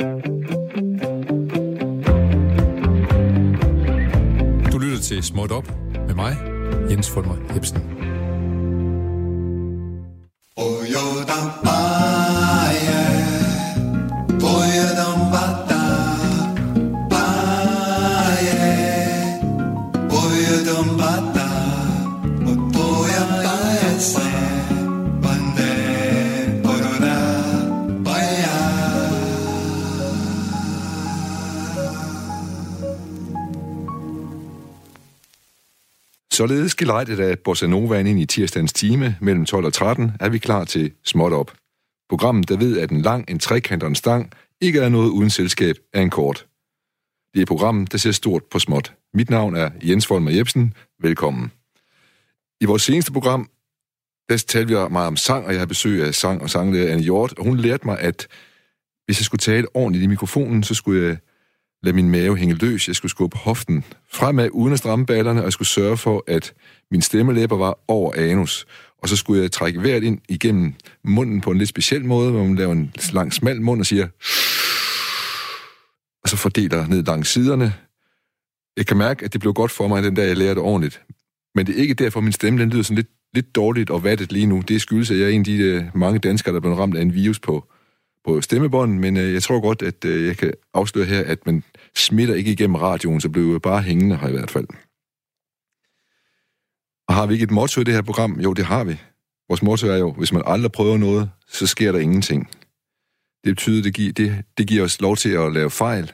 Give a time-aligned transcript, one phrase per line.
[0.00, 0.06] Du
[4.78, 5.72] lytter til Småt Op
[6.06, 6.36] med mig,
[6.90, 8.00] Jens Fulmer Jebsen.
[36.40, 40.38] Således gelejtet af Bossa Nova ind i tirsdagens time mellem 12 og 13, er vi
[40.38, 41.52] klar til Småt Op.
[42.08, 45.30] Programmet, der ved, at en lang, en trekant og en stang ikke er noget uden
[45.30, 46.46] selskab af en kort.
[47.34, 48.94] Det er programmet, der ser stort på småt.
[49.14, 50.74] Mit navn er Jens Folmer Jebsen.
[51.02, 51.52] Velkommen.
[52.60, 53.50] I vores seneste program,
[54.28, 57.02] der talte vi meget om sang, og jeg har besøg af sang og sanglærer Anne
[57.02, 58.26] Hjort, og hun lærte mig, at
[59.04, 61.16] hvis jeg skulle tale ordentligt i mikrofonen, så skulle jeg
[61.82, 62.88] lade min mave hænge løs.
[62.88, 66.52] Jeg skulle skubbe hoften fremad uden at stramme ballerne, og jeg skulle sørge for, at
[66.90, 68.66] min stemmelæber var over anus.
[69.02, 72.44] Og så skulle jeg trække vejret ind igennem munden på en lidt speciel måde, hvor
[72.44, 74.08] man laver en lang, smal mund og siger...
[76.22, 77.74] Og så fordeler ned langs siderne.
[78.76, 81.02] Jeg kan mærke, at det blev godt for mig, den dag jeg lærte det ordentligt.
[81.54, 84.32] Men det er ikke derfor, min stemme den lyder sådan lidt, lidt dårligt og vattet
[84.32, 84.62] lige nu.
[84.68, 86.96] Det skyldes, at jeg er en af de øh, mange danskere, der er blevet ramt
[86.96, 87.72] af en virus på,
[88.24, 91.64] på stemmebånden, men øh, jeg tror godt, at øh, jeg kan afsløre her, at man
[91.96, 94.66] smitter ikke igennem radioen, så blev jeg bare hængende her i hvert fald.
[97.08, 98.40] Og har vi ikke et motto i det her program?
[98.40, 99.00] Jo, det har vi.
[99.48, 102.48] Vores motto er jo, hvis man aldrig prøver noget, så sker der ingenting.
[103.44, 106.12] Det betyder, det giver, det, det giver os lov til at lave fejl,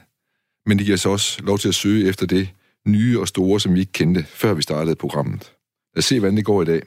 [0.65, 2.49] men det giver os også lov til at søge efter det
[2.87, 5.53] nye og store, som vi ikke kendte, før vi startede programmet.
[5.95, 6.81] Lad os se, hvordan det går i dag.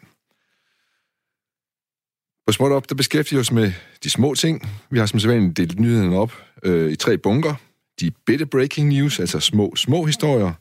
[2.51, 3.73] På Småt Op, der beskæftiger vi os med
[4.05, 4.69] de små ting.
[4.91, 7.55] Vi har som sædvanligt delt nyheden op øh, i tre bunker.
[8.01, 10.53] De bitte breaking news, altså små, små historier.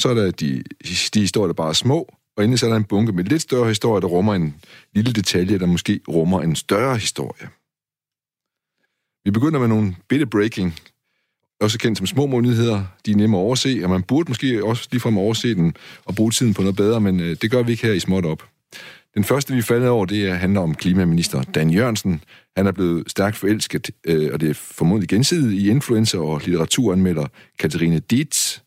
[0.00, 0.62] Så er der de,
[1.14, 2.14] de historier, der bare er små.
[2.36, 4.54] Og endelig så er der en bunke med lidt større historier, der rummer en
[4.94, 7.48] lille detalje, der måske rummer en større historie.
[9.24, 10.74] Vi begynder med nogle bitte breaking,
[11.60, 12.84] også kendt som små nyheder.
[13.06, 16.30] De er nemme at overse, og man burde måske også ligefrem overse den og bruge
[16.30, 18.42] tiden på noget bedre, men øh, det gør vi ikke her i Småt Op.
[19.14, 22.24] Den første, vi falder over, det handler om klimaminister Dan Jørgensen.
[22.56, 27.26] Han er blevet stærkt forelsket, øh, og det er formodentlig gensidigt, i influencer og litteraturanmelder
[27.58, 28.58] Katarina Dietz,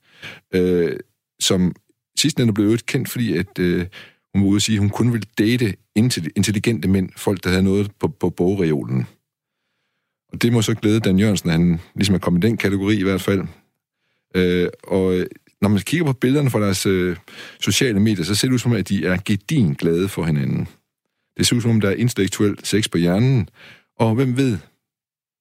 [0.54, 0.96] øh,
[1.40, 1.76] som
[2.18, 3.86] sidstnævnte blev øvrigt kendt, fordi at, øh,
[4.34, 5.76] hun var ude at sige, at hun kun ville date
[6.36, 9.06] intelligente mænd, folk, der havde noget på, på bogreolen.
[10.34, 13.00] Og det må så glæde Dan Jørgensen, at han ligesom er kommet i den kategori
[13.00, 13.42] i hvert fald.
[14.36, 15.26] Øh, og øh,
[15.62, 17.18] når man kigger på billederne fra deres øh,
[17.60, 20.68] sociale medier, så ser det ud som, at de er gedin glade for hinanden.
[21.38, 23.50] Det ser ud som, der er intellektuel sex på hjernen,
[24.00, 24.58] og hvem ved,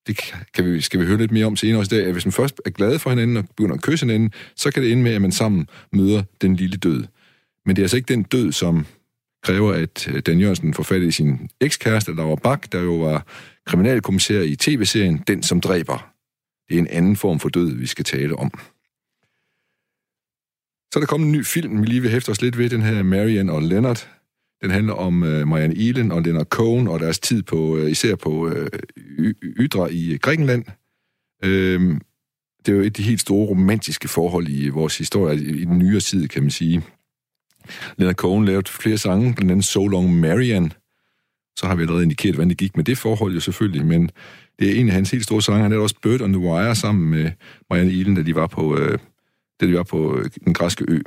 [0.07, 2.27] det kan vi, skal vi høre lidt mere om senere også i dag, at hvis
[2.27, 5.03] man først er glad for hinanden og begynder at kysse hinanden, så kan det ende
[5.03, 7.05] med, at man sammen møder den lille død.
[7.67, 8.87] Men det er altså ikke den død, som
[9.43, 13.27] kræver, at øh, Dan Jørgensen får fat i sin ekskæreste, Laura Bak, der jo var
[13.67, 16.13] kriminalkommissær i tv-serien Den, som dræber.
[16.69, 18.51] Det er en anden form for død, vi skal tale om.
[20.93, 22.83] Så er der kommet en ny film, vi lige vil hæfte os lidt ved, den
[22.83, 24.09] her Marian og Leonard.
[24.63, 28.15] Den handler om øh, Marianne Elen og Leonard Cohen og deres tid på, øh, især
[28.15, 28.67] på uh,
[29.43, 30.65] ydre i øh, Grækenland.
[31.45, 31.51] Uh,
[32.67, 35.49] det er jo et af de helt store romantiske forhold i øh, vores historie, i,
[35.49, 36.83] i den nyere tid, kan man sige.
[37.97, 40.71] Leonard Cohen lavede flere sange, blandt andet So Long Marianne.
[41.57, 44.11] Så har vi allerede indikeret, hvordan det gik med det forhold jo selvfølgelig, men
[44.59, 45.61] det er en af hans helt store sange.
[45.61, 47.31] Han lavede også Bird on the Wire sammen med
[47.71, 48.99] Marianne Elen, da de var på, øh,
[49.61, 51.01] da de var på øh, den græske ø.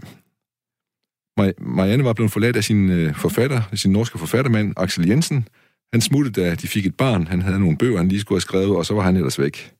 [1.58, 5.48] Marianne var blevet forladt af sin øh, forfatter, sin norske forfattermand, Axel Jensen.
[5.94, 7.28] Han smuttede, da de fik et barn.
[7.28, 9.74] Han havde nogle bøger, han lige skulle have skrevet, og så var han ellers væk.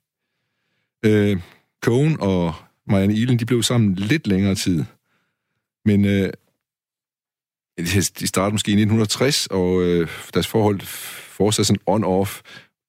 [1.04, 1.40] Øh,
[1.84, 2.54] Cohen og
[2.86, 4.84] Marianne Ilen, de blev sammen lidt længere tid.
[5.84, 6.32] Men øh,
[7.78, 10.80] de startede måske i 1960, og øh, deres forhold
[11.36, 12.40] fortsatte sådan on-off,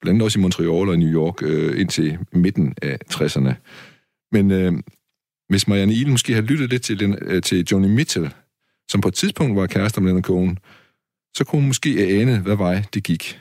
[0.02, 3.54] blandt andet også i Montreal og New York, øh, indtil midten af 60'erne.
[4.32, 4.74] Men øh,
[5.50, 8.34] hvis Marianne Ile måske har lyttet lidt til, den, øh, til Johnny Mitchell,
[8.92, 10.58] som på et tidspunkt var kærester med Leonard Cohen,
[11.38, 13.40] så kunne hun måske ane, hvad vej det gik.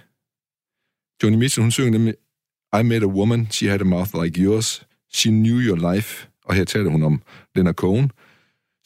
[1.22, 2.14] Johnny Mitchell, hun synger nemlig,
[2.80, 6.54] I met a woman, she had a mouth like yours, she knew your life, og
[6.54, 7.22] her taler hun om
[7.54, 8.10] Leonard Cohen.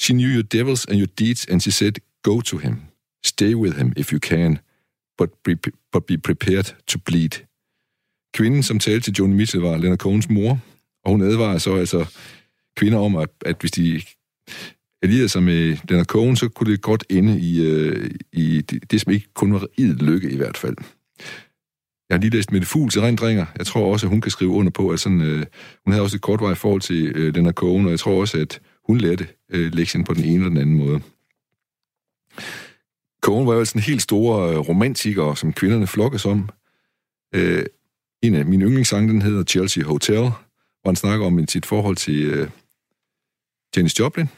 [0.01, 1.93] She knew your devils and your deeds, and she said,
[2.23, 2.77] go to him,
[3.25, 4.59] stay with him if you can,
[5.19, 5.57] but be,
[5.93, 7.31] but be prepared to bleed.
[8.35, 10.61] Kvinden, som talte til Johnny Mitchell, var Leonard Cohens mor,
[11.05, 12.07] og hun advarer så altså
[12.79, 14.03] kvinder om, at, at hvis de
[15.03, 19.01] allierede sig med Leonard Cohen, så kunne det godt ende i, øh, i det, det,
[19.01, 20.77] som ikke kun var i lykke i hvert fald.
[22.09, 23.47] Jeg har lige læst Mette Fugls erindringer.
[23.59, 25.47] Jeg tror også, at hun kan skrive under på, at sådan, øh,
[25.85, 28.61] hun havde også et kortvej forhold til øh, Leonard Cohen, og jeg tror også, at
[28.87, 31.01] hun lærte øh, lektien på den ene eller den anden måde.
[33.23, 36.49] Cohen var jo sådan en helt store øh, romantiker, som kvinderne flokkes om.
[37.35, 37.65] Øh,
[38.23, 40.31] en af mine yndlingssange, den hedder Chelsea Hotel,
[40.83, 42.49] hvor han snakker om sit forhold til øh,
[43.77, 44.29] Janis Joplin.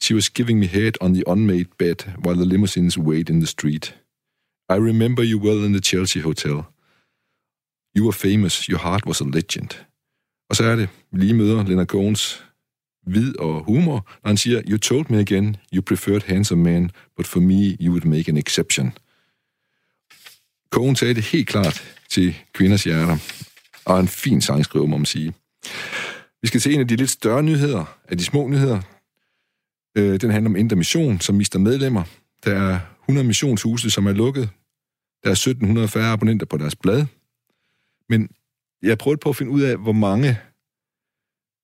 [0.00, 3.46] She was giving me head on the unmade bed while the limousines wait in the
[3.46, 3.94] street.
[4.68, 6.66] I remember you well in the Chelsea Hotel.
[7.94, 9.70] You were famous, your heart was a legend.
[10.50, 12.44] Og så er det, vi lige møder Leonard Cohens
[13.06, 17.26] vid og humor, når han siger, You told me again, you preferred handsome men, but
[17.26, 18.92] for me, you would make an exception.
[20.70, 23.16] Cohen sagde det helt klart til kvinders hjerter,
[23.84, 25.32] og en fin sangskriver, må man sige.
[26.42, 28.80] Vi skal se en af de lidt større nyheder, af de små nyheder.
[29.98, 32.02] Øh, den handler om Indre Mission, som mister medlemmer.
[32.44, 34.48] Der er 100 missionshuse, som er lukket.
[35.24, 37.06] Der er 1700 færre abonnenter på deres blad.
[38.08, 38.28] Men
[38.82, 40.38] jeg prøvede på at finde ud af, hvor mange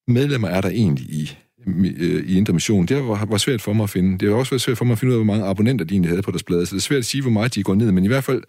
[0.08, 2.86] medlemmer er der egentlig i, øh, i Indre Mission.
[2.86, 4.18] Det var, var svært for mig at finde.
[4.18, 6.10] Det har også svært for mig at finde ud af, hvor mange abonnenter de egentlig
[6.10, 6.66] havde på deres blad.
[6.66, 7.92] Så det er svært at sige, hvor meget de går ned.
[7.92, 8.42] Men i hvert fald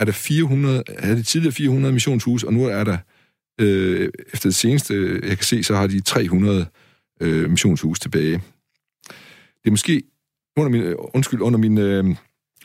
[0.00, 2.98] er der 400, er de tidligere 400 missionshus, og nu er der,
[3.60, 6.66] øh, efter det seneste, jeg kan se, så har de 300
[7.20, 8.42] øh, missionshus tilbage.
[9.62, 10.02] Det er måske,
[10.56, 12.04] under min, øh, undskyld, under min, øh,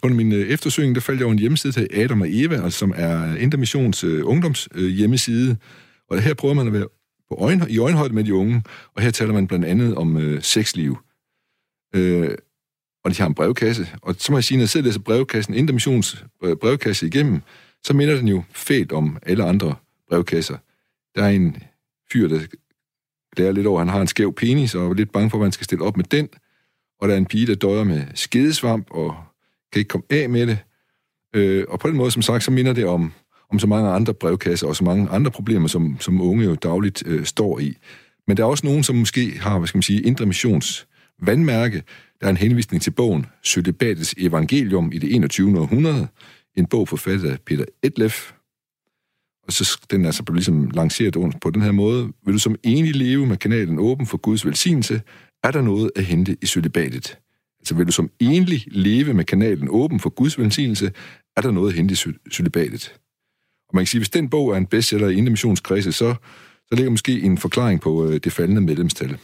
[0.03, 2.79] under min øh, eftersøgning, der faldt jeg over en hjemmeside til Adam og Eva, altså,
[2.79, 5.57] som er Intermissions øh, ungdoms øh, hjemmeside.
[6.09, 6.87] Og her prøver man at være
[7.29, 8.63] på øjen, i øjenhøjde med de unge,
[8.95, 10.97] og her taler man blandt andet om øh, sexliv.
[11.95, 12.29] Øh,
[13.03, 14.99] og de har en brevkasse, og så må jeg sige, når jeg sidder og læser
[14.99, 17.41] brevkassen, Intermissions øh, brevkasse igennem,
[17.83, 19.75] så minder den jo fedt om alle andre
[20.09, 20.57] brevkasser.
[21.19, 21.57] Der er en
[22.11, 22.39] fyr, der
[23.37, 25.51] lærer lidt over, han har en skæv penis, og er lidt bange for, at man
[25.51, 26.29] skal stille op med den.
[26.99, 29.15] Og der er en pige, der døjer med skedesvamp, og
[29.71, 30.57] kan ikke komme af med det.
[31.35, 33.13] Øh, og på den måde, som sagt, så minder det om
[33.51, 37.03] om så mange andre brevkasser og så mange andre problemer, som, som unge jo dagligt
[37.05, 37.77] øh, står i.
[38.27, 40.87] Men der er også nogen, som måske har, hvad skal man sige, indre missions
[41.21, 41.83] vandmærke.
[42.21, 45.59] Der er en henvisning til bogen Sødebatets Evangelium i det 21.
[45.59, 46.07] århundrede,
[46.55, 48.31] en bog forfattet af Peter Etlef.
[49.49, 52.13] Og så den altså så ligesom lanceret på den her måde.
[52.25, 55.01] Vil du som enig leve med kanalen åben for Guds velsignelse,
[55.43, 57.17] er der noget at hente i sølibatet.
[57.59, 60.91] Altså vil du som enlig leve med kanalen åben for Guds velsignelse,
[61.37, 62.93] er der noget at hente i sølibatet.
[63.69, 66.15] Og man kan sige, hvis den bog er en bestseller i Indre så,
[66.67, 69.17] så ligger måske en forklaring på øh, det faldende medlemstal.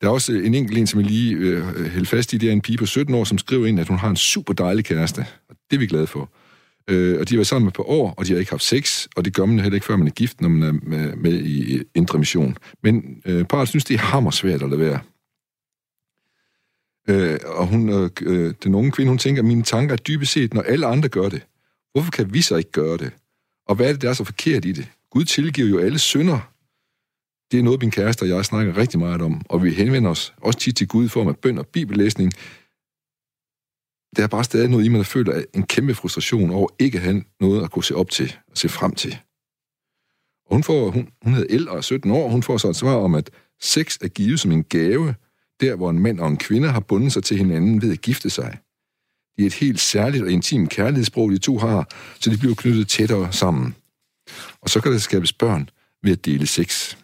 [0.00, 2.38] Der er også øh, en enkelt en, som jeg lige øh, øh hælder fast i,
[2.38, 4.52] det er en pige på 17 år, som skriver ind, at hun har en super
[4.52, 5.26] dejlig kæreste.
[5.48, 6.30] Og det er vi glade for.
[6.88, 9.06] Øh, og de har været sammen et på år, og de har ikke haft sex,
[9.16, 11.32] og det gør man heller ikke, før man er gift, når man er med, med
[11.32, 12.56] i Indre Mission.
[12.82, 15.00] Men øh, parret synes, det er hammer svært at lade være.
[17.08, 20.32] Øh, og hun, øh, øh, den unge kvinde, hun tænker, at mine tanker er dybest
[20.32, 21.42] set, når alle andre gør det,
[21.96, 23.10] Hvorfor kan vi så ikke gøre det?
[23.66, 24.88] Og hvad er det, der er så forkert i det?
[25.10, 26.52] Gud tilgiver jo alle synder.
[27.50, 30.34] Det er noget, min kæreste og jeg snakker rigtig meget om, og vi henvender os
[30.36, 32.32] også tit til Gud i form af bøn og bibellæsning.
[34.16, 37.04] Der er bare stadig noget i mig, der føler en kæmpe frustration over ikke at
[37.04, 39.18] have noget at kunne se op til og se frem til.
[40.46, 42.68] Og hun, får, hun, hun hedder El og er 17 år, og hun får så
[42.68, 43.30] et svar om, at
[43.60, 45.14] sex er givet som en gave,
[45.60, 48.30] der hvor en mand og en kvinde har bundet sig til hinanden ved at gifte
[48.30, 48.58] sig.
[49.36, 51.88] Det er et helt særligt og intimt kærlighedssprog, de to har,
[52.20, 53.74] så de bliver knyttet tættere sammen.
[54.60, 55.70] Og så kan der skabes børn
[56.02, 56.96] ved at dele sex.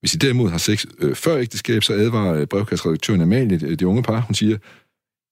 [0.00, 3.82] Hvis I derimod har sex øh, før ægteskab, så advarer øh, brevkastredaktøren Amalie, det, det
[3.82, 4.58] unge par, hun siger,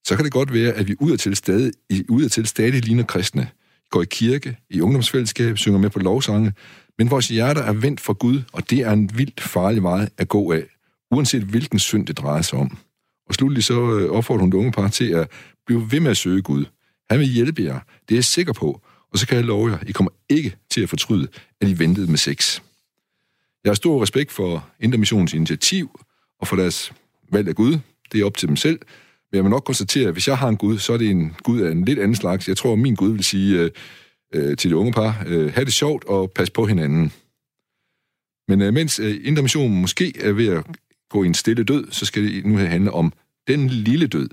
[0.04, 1.72] så kan det godt være, at vi udadtil stadig,
[2.08, 3.48] udadtil stadig ligner kristne,
[3.90, 6.52] går i kirke, i ungdomsfællesskab, synger med på lovsange,
[6.98, 10.28] men vores hjerter er vendt for Gud, og det er en vildt farlig vej at
[10.28, 10.64] gå af,
[11.10, 12.78] uanset hvilken synd det drejer sig om.
[13.28, 15.30] Og slutlig så øh, opfordrer hun det unge par til at
[15.66, 16.64] blive ved med at søge Gud.
[17.10, 17.80] Han vil hjælpe jer.
[18.08, 18.80] Det er jeg sikker på.
[19.12, 21.28] Og så kan jeg love jer, I kommer ikke til at fortryde,
[21.60, 22.60] at I ventede med sex.
[23.64, 26.00] Jeg har stor respekt for Intermissionens initiativ
[26.40, 26.92] og for deres
[27.32, 27.78] valg af Gud.
[28.12, 28.80] Det er op til dem selv.
[29.32, 31.36] Men jeg må nok konstatere, at hvis jeg har en Gud, så er det en
[31.42, 32.48] Gud af en lidt anden slags.
[32.48, 33.70] Jeg tror, at min Gud vil sige øh,
[34.34, 37.12] øh, til det unge par, øh, have det sjovt og pas på hinanden.
[38.48, 40.64] Men øh, mens øh, Intermissionen måske er ved at
[41.10, 43.12] gå i en stille død, så skal det nu her handle om
[43.48, 44.28] den lille død.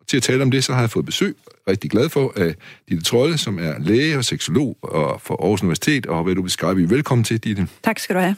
[0.00, 1.36] Og til at tale om det, så har jeg fået besøg,
[1.68, 2.54] rigtig glad for, af
[2.88, 6.50] Ditte Trolle, som er læge og seksolog og for Aarhus Universitet, og har været ude
[6.50, 6.90] Skype.
[6.90, 7.68] Velkommen til, Ditte.
[7.82, 8.36] Tak skal du have.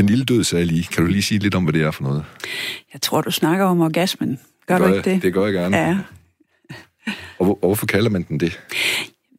[0.00, 0.84] Den lille død, sagde jeg lige.
[0.84, 2.24] Kan du lige sige lidt om, hvad det er for noget?
[2.92, 4.40] Jeg tror, du snakker om orgasmen.
[4.66, 5.22] Gør, det gør du ikke det?
[5.22, 5.76] Det gør jeg gerne.
[5.76, 5.98] Ja.
[7.38, 8.60] Og, hvor, og hvorfor kalder man den det?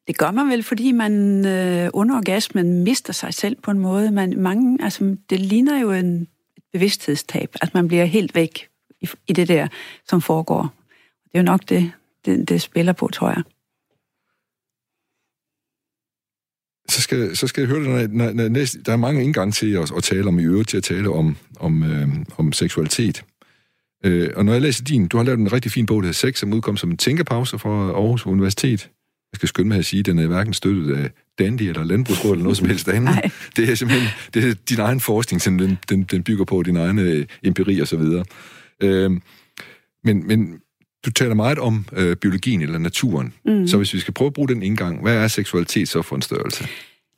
[0.08, 4.12] Det gør man vel, fordi man øh, under orgasmen mister sig selv på en måde.
[4.12, 6.27] Man, mange, altså, det ligner jo en
[6.74, 8.68] bevidsthedstab, at man bliver helt væk
[9.01, 9.68] i, i det der,
[10.10, 10.62] som foregår.
[11.24, 11.91] Det er jo nok det,
[12.25, 13.44] det, det spiller på, tror jeg.
[16.91, 19.74] Skal, så skal jeg høre det, når, når, når næste, der er mange indgange til
[19.74, 22.07] at, at tale om i øvrigt, til at tale om, om, øh,
[22.38, 23.24] om seksualitet.
[24.05, 26.13] Øh, og når jeg læser din, du har lavet en rigtig fin bog, der hedder
[26.13, 28.89] Sex, som udkom som en tænkepause fra Aarhus Universitet.
[29.33, 32.33] Jeg skal skynde mig at sige, at den er hverken støttet af Dandy eller Landbrugsrådet
[32.33, 33.03] eller noget som helst andet.
[33.03, 33.29] Nej.
[33.55, 36.77] Det er simpelthen det er din egen forskning, som den, den, den bygger på, din
[36.77, 38.25] egen øh, empiri og så videre.
[38.83, 39.12] Øh,
[40.03, 40.60] men, men
[41.05, 43.34] du taler meget om øh, biologien eller naturen.
[43.46, 43.67] Mm.
[43.67, 46.22] Så hvis vi skal prøve at bruge den indgang, hvad er seksualitet så for en
[46.22, 46.67] størrelse?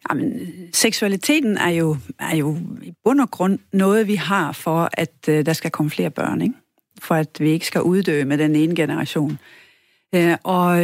[0.10, 5.14] Jamen, seksualiteten er jo, er jo i bund og grund noget, vi har for, at
[5.30, 6.56] øh, der skal komme flere børn, ikke?
[7.02, 9.40] For at vi ikke skal uddø med den ene generation.
[10.16, 10.78] Øh, og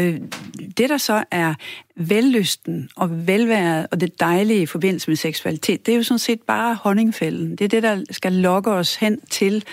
[0.78, 1.54] det, der så er
[1.96, 6.42] vellysten og velværet og det dejlige i forbindelse med seksualitet, det er jo sådan set
[6.42, 7.56] bare honningfælden.
[7.56, 9.64] Det er det, der skal lokke os hen til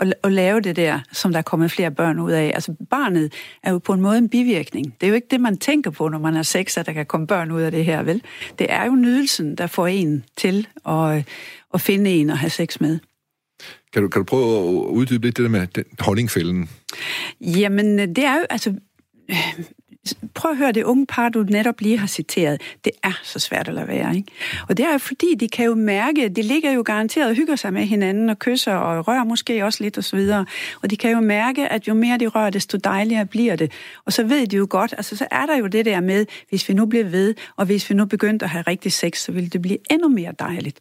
[0.00, 2.50] at, at lave det der, som der er kommet flere børn ud af.
[2.54, 4.94] Altså barnet er jo på en måde en bivirkning.
[5.00, 7.06] Det er jo ikke det, man tænker på, når man har sex, at der kan
[7.06, 8.22] komme børn ud af det her, vel?
[8.58, 11.28] Det er jo nydelsen, der får en til at,
[11.74, 12.98] at finde en og have sex med.
[13.92, 16.70] Kan du, kan du prøve at uddybe lidt det der med den honningfælden?
[17.40, 18.74] Jamen, det er jo, altså,
[19.30, 19.64] Øh,
[20.34, 22.60] prøv at høre det unge par, du netop lige har citeret.
[22.84, 24.32] Det er så svært at lade være, ikke?
[24.68, 27.72] Og det er fordi, de kan jo mærke, de ligger jo garanteret og hygger sig
[27.72, 30.44] med hinanden og kysser og rører måske også lidt og så.
[30.82, 33.72] Og de kan jo mærke, at jo mere de rører, desto dejligere bliver det.
[34.04, 36.68] Og så ved de jo godt, altså så er der jo det der med, hvis
[36.68, 39.48] vi nu bliver ved, og hvis vi nu begyndte at have rigtig sex, så ville
[39.48, 40.80] det blive endnu mere dejligt.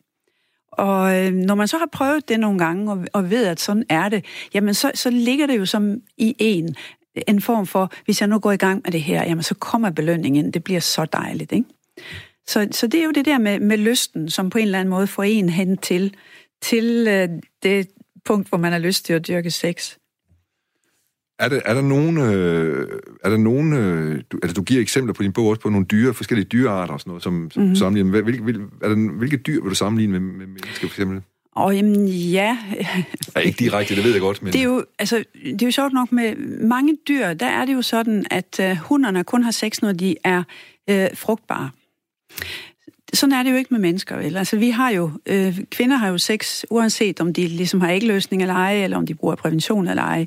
[0.71, 3.83] Og øh, når man så har prøvet det nogle gange, og, og ved, at sådan
[3.89, 6.75] er det, jamen så, så ligger det jo som i en,
[7.27, 9.89] en form for, hvis jeg nu går i gang med det her, jamen så kommer
[9.89, 10.51] belønningen.
[10.51, 11.65] Det bliver så dejligt, ikke?
[12.47, 14.89] Så, så det er jo det der med, med lysten, som på en eller anden
[14.89, 16.15] måde får en hen til,
[16.61, 17.29] til øh,
[17.63, 17.87] det
[18.25, 19.95] punkt, hvor man har lyst til at dyrke sex.
[21.39, 25.13] Er der, er der nogen, øh, er der nogen øh, du, altså du giver eksempler
[25.13, 27.75] på din bog også på nogle dyre, forskellige dyrearter og sådan noget, som, som mm-hmm.
[27.75, 28.21] sammenligner.
[28.21, 31.21] Hvilke, hvil, er der, hvilke dyr vil du sammenligne med, med mennesker for eksempel?
[31.55, 32.57] Og jamen, ja.
[33.35, 33.39] ja.
[33.39, 34.41] Ikke direkte, det ved jeg godt.
[34.41, 34.53] Men...
[34.53, 37.73] Det, er jo, altså, det er jo sjovt nok med mange dyr, der er det
[37.73, 40.43] jo sådan, at uh, hunderne kun har sex, når de er
[40.91, 41.69] uh, frugtbare.
[43.13, 44.37] Sådan er det jo ikke med mennesker, vel?
[44.37, 48.41] Altså, vi har jo, øh, kvinder har jo sex, uanset om de ligesom har ægløsning
[48.41, 50.25] eller ej, eller om de bruger prævention eller ej.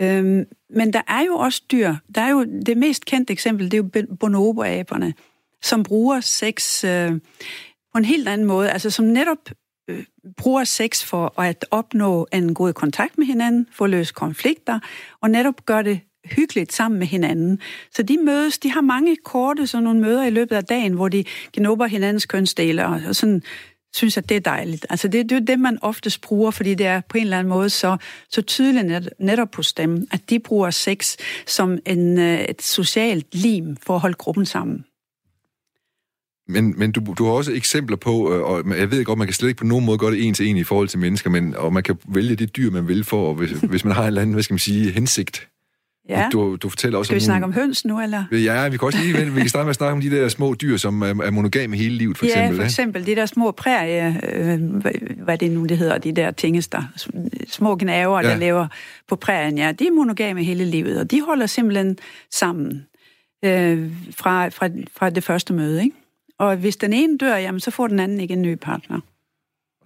[0.00, 1.94] Øhm, men der er jo også dyr.
[2.14, 5.14] Der er jo det mest kendte eksempel, det er jo bonoboaberne,
[5.62, 7.12] som bruger sex øh,
[7.92, 8.70] på en helt anden måde.
[8.70, 9.54] Altså, som netop øh,
[10.36, 14.78] bruger sex for at opnå en god kontakt med hinanden, få løst konflikter,
[15.20, 17.60] og netop gør det hyggeligt sammen med hinanden.
[17.92, 21.08] Så de mødes, de har mange korte sådan nogle møder i løbet af dagen, hvor
[21.08, 23.42] de genopper hinandens kønsdele og, og sådan
[23.94, 24.86] synes, at det er dejligt.
[24.90, 27.48] Altså det, det er det, man oftest bruger, fordi det er på en eller anden
[27.48, 27.96] måde så,
[28.30, 33.34] så tydeligt net, netop hos dem, at de bruger sex som en, øh, et socialt
[33.34, 34.84] lim for at holde gruppen sammen.
[36.48, 39.34] Men, men du, du har også eksempler på, øh, og jeg ved godt, man kan
[39.34, 41.56] slet ikke på nogen måde gøre det en til en i forhold til mennesker, men,
[41.56, 44.20] og man kan vælge det dyr, man vil for, hvis, hvis man har en eller
[44.20, 45.48] anden, hvad skal man sige, hensigt.
[46.08, 46.28] Ja.
[46.32, 48.24] Du, du fortæller også Skal vi om snakke om høns nu, eller?
[48.32, 50.54] Ja, vi kan også lige vi kan starte med at snakke om de der små
[50.54, 52.56] dyr, som er, er monogame hele livet, for ja, eksempel.
[52.56, 54.60] Ja, for eksempel de der små prærie, øh,
[55.24, 56.82] hvad det nu det hedder, de der tingester,
[57.48, 58.28] små gnaver, ja.
[58.28, 58.66] der lever
[59.08, 61.98] på prærien, ja, de er monogame hele livet, og de holder simpelthen
[62.30, 62.86] sammen
[63.44, 65.96] øh, fra, fra, fra det første møde, ikke?
[66.38, 69.00] Og hvis den ene dør, jamen, så får den anden ikke en ny partner.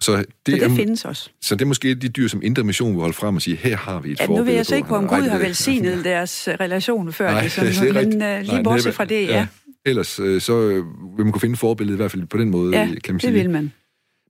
[0.01, 1.29] Så det, så det er, findes også.
[1.41, 3.77] Så det er måske de dyr, som Indre Mission vil holde frem og sige, her
[3.77, 6.53] har vi et ja, Nu ved jeg så ikke, om Gud har velsignet deres øh,
[6.53, 7.31] relation før.
[7.31, 9.37] Nej, det, sådan, det er men uh, lige Nej, bortset fra det, ja.
[9.37, 9.47] ja.
[9.85, 10.69] Ellers øh, så
[11.17, 13.33] vil man kunne finde forbillede i hvert fald på den måde, ja, kan man sige.
[13.33, 13.71] det vil man.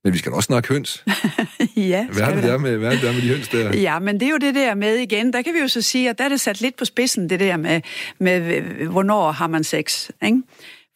[0.03, 1.03] Men vi skal også snakke høns.
[1.75, 3.77] ja, hvad er, det der med, hvad er det der med de høns der?
[3.87, 5.33] Ja, men det er jo det der med igen.
[5.33, 7.39] Der kan vi jo så sige, at der er det sat lidt på spidsen, det
[7.39, 7.81] der med,
[8.19, 10.09] med hvornår har man sex.
[10.25, 10.41] Ikke?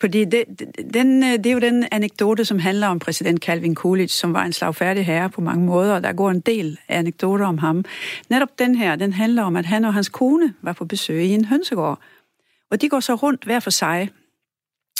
[0.02, 0.46] Fordi det,
[0.94, 4.44] den, øh, det er jo den anekdote, som handler om præsident Calvin Coolidge, som var
[4.44, 7.86] en slagfærdig herre på mange måder, og der går en del anekdoter om ham.
[8.30, 11.30] Netop den her, den handler om, at han og hans kone var på besøg i
[11.30, 12.00] en hønsegård.
[12.72, 14.10] Og de går så rundt hver for sig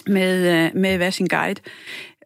[0.08, 1.62] med, øh, med hver sin guide.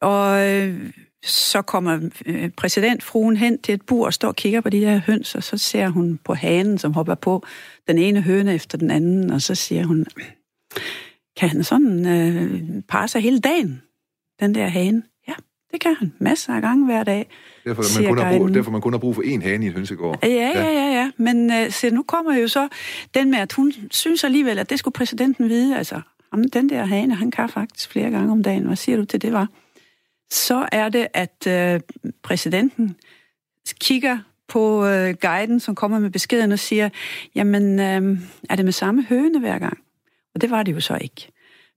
[0.01, 0.91] Og øh,
[1.23, 2.09] så kommer
[2.57, 5.57] præsidentfruen hen til et bur og står og kigger på de her høns, og så
[5.57, 7.43] ser hun på hanen, som hopper på
[7.87, 10.05] den ene høne efter den anden, og så siger hun,
[11.37, 13.81] kan han sådan øh, parre sig hele dagen,
[14.39, 15.03] den der hane?
[15.27, 15.33] Ja,
[15.71, 16.13] det kan han.
[16.19, 17.29] Masser af gange hver dag.
[17.65, 19.73] Derfor man, kun har brug, derfor man kun har brug for én hane i et
[19.73, 20.19] hønsegård.
[20.23, 20.69] Ja, ja, ja.
[20.69, 21.11] ja, ja.
[21.17, 22.67] Men øh, se, nu kommer jo så
[23.13, 25.77] den med, at hun synes alligevel, at det skulle præsidenten vide.
[25.77, 26.01] Altså,
[26.33, 28.63] jamen, den der hane, han kan faktisk flere gange om dagen.
[28.63, 29.47] Hvad siger du til det, var?
[30.31, 31.79] Så er det, at øh,
[32.23, 32.95] præsidenten
[33.81, 34.17] kigger
[34.47, 36.89] på øh, guiden, som kommer med beskeden og siger,
[37.35, 39.77] jamen, øh, er det med samme høne hver gang?
[40.37, 41.27] Og det var det jo så ikke.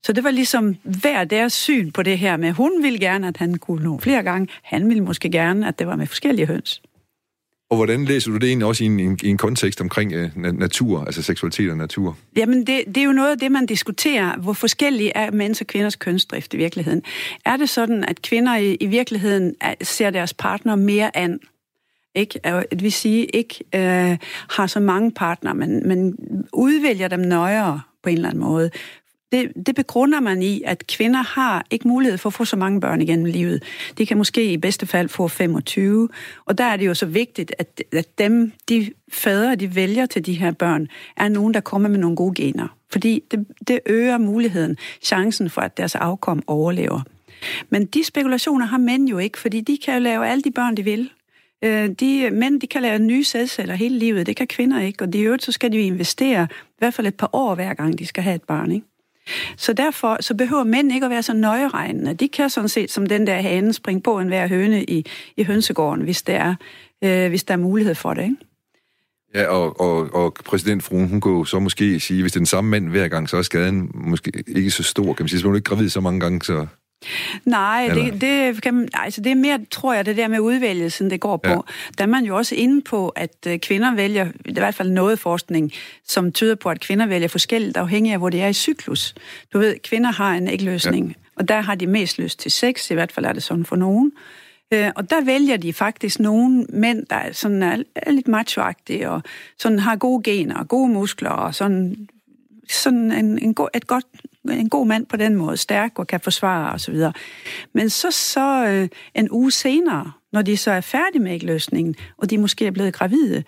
[0.02, 3.36] Så det var ligesom hver deres syn på det her med, hun ville gerne, at
[3.36, 4.48] han kunne nå flere gange.
[4.62, 6.82] Han ville måske gerne, at det var med forskellige høns.
[7.70, 11.04] Og hvordan læser du det egentlig også i en, i en kontekst omkring uh, natur,
[11.04, 12.16] altså seksualitet og natur?
[12.36, 15.66] Jamen, det, det er jo noget af det, man diskuterer, hvor forskellige er mænds og
[15.66, 17.02] kvinders kønsdrift i virkeligheden.
[17.44, 21.40] Er det sådan, at kvinder i, i virkeligheden er, ser deres partner mere an?
[22.14, 22.46] Ikke?
[22.46, 24.18] At vi sige, ikke øh,
[24.50, 26.16] har så mange partnere, men, men
[26.52, 28.70] udvælger dem nøjere på en eller anden måde
[29.32, 32.80] det, det begrunder man i, at kvinder har ikke mulighed for at få så mange
[32.80, 33.62] børn igennem livet.
[33.98, 36.08] De kan måske i bedste fald få 25,
[36.44, 40.26] og der er det jo så vigtigt, at, at dem, de fædre, de vælger til
[40.26, 42.76] de her børn, er nogen, der kommer med nogle gode gener.
[42.92, 47.00] Fordi det, det øger muligheden, chancen for, at deres afkom overlever.
[47.70, 50.76] Men de spekulationer har mænd jo ikke, fordi de kan jo lave alle de børn,
[50.76, 51.10] de vil.
[51.64, 55.14] Øh, de, mænd de kan lave nye sædceller hele livet, det kan kvinder ikke, og
[55.14, 58.06] i øvrigt så skal de investere i hvert fald et par år hver gang, de
[58.06, 58.72] skal have et barn.
[58.72, 58.86] Ikke?
[59.56, 62.14] Så derfor så behøver mænd ikke at være så nøjeregnende.
[62.14, 65.44] De kan sådan set som den der hane springe på en hver høne i, i
[65.44, 66.54] hønsegården, hvis der, er,
[67.04, 68.22] øh, hvis der er mulighed for det.
[68.22, 68.36] Ikke?
[69.34, 72.70] Ja, og, og, og præsidentfruen, hun kunne så måske sige, hvis det er den samme
[72.70, 75.12] mand hver gang, så er skaden måske ikke så stor.
[75.12, 76.66] Kan man sige, så er hun ikke gravid så mange gange, så...
[77.44, 81.20] Nej, det, det, kan altså det er mere, tror jeg, det der med udvælgelsen, det
[81.20, 81.50] går på.
[81.50, 81.60] Ja.
[81.98, 84.90] Der er man jo også inde på, at øh, kvinder vælger, er i hvert fald
[84.90, 85.72] noget forskning,
[86.04, 89.14] som tyder på, at kvinder vælger forskelligt afhængig af, hvor det er i cyklus.
[89.52, 91.14] Du ved, kvinder har en ægløsning, ja.
[91.36, 93.76] og der har de mest lyst til sex, i hvert fald er det sådan for
[93.76, 94.12] nogen.
[94.72, 99.10] Øh, og der vælger de faktisk nogle mænd, der er, sådan er, er lidt machoagtige,
[99.10, 99.22] og
[99.58, 102.08] sådan har gode gener og gode muskler, og sådan,
[102.68, 104.04] sådan en, en go, et godt
[104.48, 106.96] en god mand på den måde, stærk og kan forsvare osv.
[107.72, 112.30] Men så, så øh, en uge senere, når de så er færdige med løsningen, og
[112.30, 113.42] de måske er blevet gravide,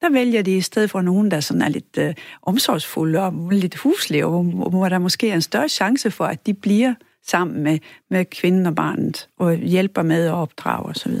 [0.00, 3.76] der vælger de i stedet for nogen, der sådan er lidt øh, omsorgsfulde og lidt
[3.76, 6.94] huslige, og hvor, hvor der måske er en større chance for, at de bliver
[7.26, 7.78] sammen med,
[8.10, 11.12] med kvinden og barnet, og hjælper med at opdrage osv.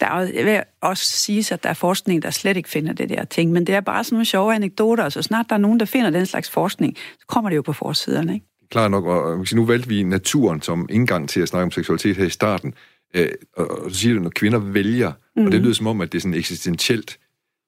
[0.00, 3.08] Der er jeg vil også sige, at der er forskning, der slet ikke finder det
[3.08, 5.60] der ting, men det er bare sådan nogle sjove anekdoter, og så snart der er
[5.60, 8.46] nogen, der finder den slags forskning, så kommer det jo på forsiderne, ikke?
[8.70, 12.24] Klar nok, og nu valgte vi naturen som indgang til at snakke om seksualitet her
[12.24, 12.74] i starten,
[13.14, 15.46] øh, og, så siger du, når kvinder vælger, mm.
[15.46, 15.64] og det mhm.
[15.64, 17.18] lyder som om, at det er sådan eksistentielt,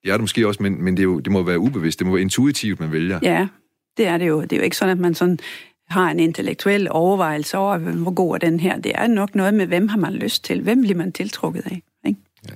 [0.04, 2.06] det er det måske også, men, men det, er jo, det må være ubevidst, det
[2.06, 3.20] må være intuitivt, man vælger.
[3.22, 3.48] Ja,
[3.96, 4.42] det er det jo.
[4.42, 5.38] Det er jo ikke sådan, at man sådan
[5.88, 8.78] har en intellektuel overvejelse over, hvor god er den her.
[8.80, 10.62] Det er nok noget med, hvem har man lyst til?
[10.62, 11.82] Hvem bliver man tiltrukket af?
[12.06, 12.20] Ikke?
[12.48, 12.54] Ja.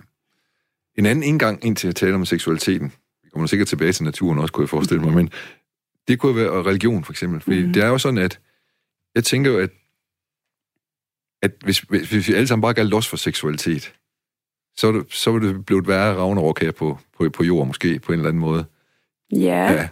[0.98, 2.92] En anden indgang ind til at tale om seksualiteten,
[3.24, 5.31] vi kommer sikkert tilbage til naturen også, kunne jeg forestille mig, men
[6.11, 7.40] det kunne være religion, for eksempel.
[7.40, 7.73] Fordi mm.
[7.73, 8.38] det er jo sådan, at
[9.14, 9.70] jeg tænker jo, at,
[11.42, 13.92] at hvis, hvis, hvis vi alle sammen bare gav los for seksualitet,
[14.77, 18.12] så, det, så ville det blive værre Ragnarok her på, på, på jorden, måske, på
[18.12, 18.64] en eller anden måde.
[19.33, 19.88] Ja, ja.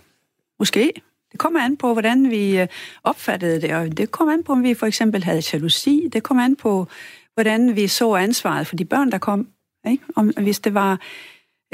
[0.58, 0.92] måske.
[1.32, 2.66] Det kommer an på, hvordan vi øh,
[3.04, 6.08] opfattede det, og det kommer an på, om vi for eksempel havde jalousi.
[6.12, 6.88] Det kommer an på,
[7.34, 9.48] hvordan vi så ansvaret for de børn, der kom.
[9.88, 10.04] Ikke?
[10.16, 11.00] Om, hvis det var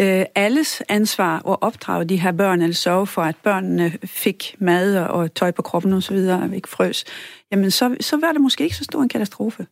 [0.01, 4.97] øh, alles ansvar at opdrage de her børn, eller sørge for, at børnene fik mad
[4.97, 7.05] og tøj på kroppen videre, og ikke frøs,
[7.51, 9.67] jamen så, så var det måske ikke så stor en katastrofe.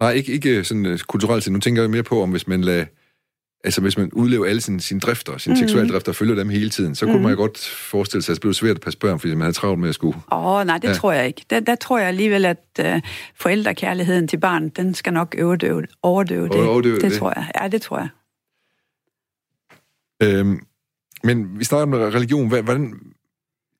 [0.00, 1.50] Nej, ikke, ikke sådan uh, kulturelt.
[1.50, 2.84] Nu tænker jeg mere på, om hvis man lader
[3.64, 5.56] altså hvis man udlever alle sine, sine drifter, sine mm.
[5.56, 7.22] seksuelle drifter, og følger dem hele tiden, så kunne mm.
[7.22, 9.52] man jo godt forestille sig, at det blev svært at passe børn, fordi man havde
[9.52, 10.18] travlt med at skulle...
[10.32, 10.94] Åh, oh, nej, det ja.
[10.94, 11.42] tror jeg ikke.
[11.50, 13.00] Der, der tror jeg alligevel, at uh,
[13.34, 16.68] forældrekærligheden til barnet, den skal nok overdøve, overdøve det.
[16.68, 17.50] Overdøve det, det, tror jeg.
[17.62, 18.08] Ja, det tror jeg.
[20.22, 20.60] Øhm,
[21.24, 22.48] men vi snakker om religion.
[22.48, 22.94] Hvordan,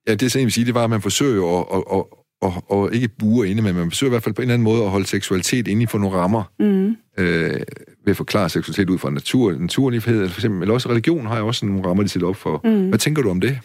[0.06, 2.04] ja, det er så en, vi sige, det var, at man forsøger at, at, at,
[2.40, 4.64] og, og ikke buer inde, men man forsøger i hvert fald på en eller anden
[4.64, 6.42] måde at holde seksualitet inde for nogle rammer.
[6.58, 6.96] Mm.
[7.18, 7.60] Øh,
[8.04, 11.44] ved at forklare seksualitet ud fra natur, naturlighed, for eksempel, eller også religion har jeg
[11.44, 12.60] også nogle rammer, de sætter op for.
[12.64, 12.88] Mm.
[12.88, 13.58] Hvad tænker du om det?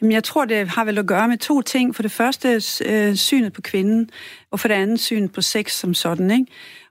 [0.00, 1.96] Jamen, jeg tror, det har vel at gøre med to ting.
[1.96, 4.10] For det første, øh, synet på kvinden,
[4.50, 6.30] og for det andet, synet på sex som sådan.
[6.30, 6.46] Ikke?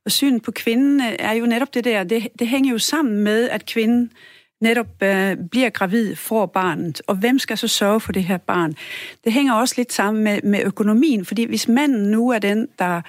[0.05, 3.23] Og synet på kvinden øh, er jo netop det der, det, det hænger jo sammen
[3.23, 4.11] med, at kvinden
[4.61, 8.75] netop øh, bliver gravid, får barnet, og hvem skal så sørge for det her barn?
[9.23, 13.01] Det hænger også lidt sammen med, med økonomien, fordi hvis manden nu er den, der,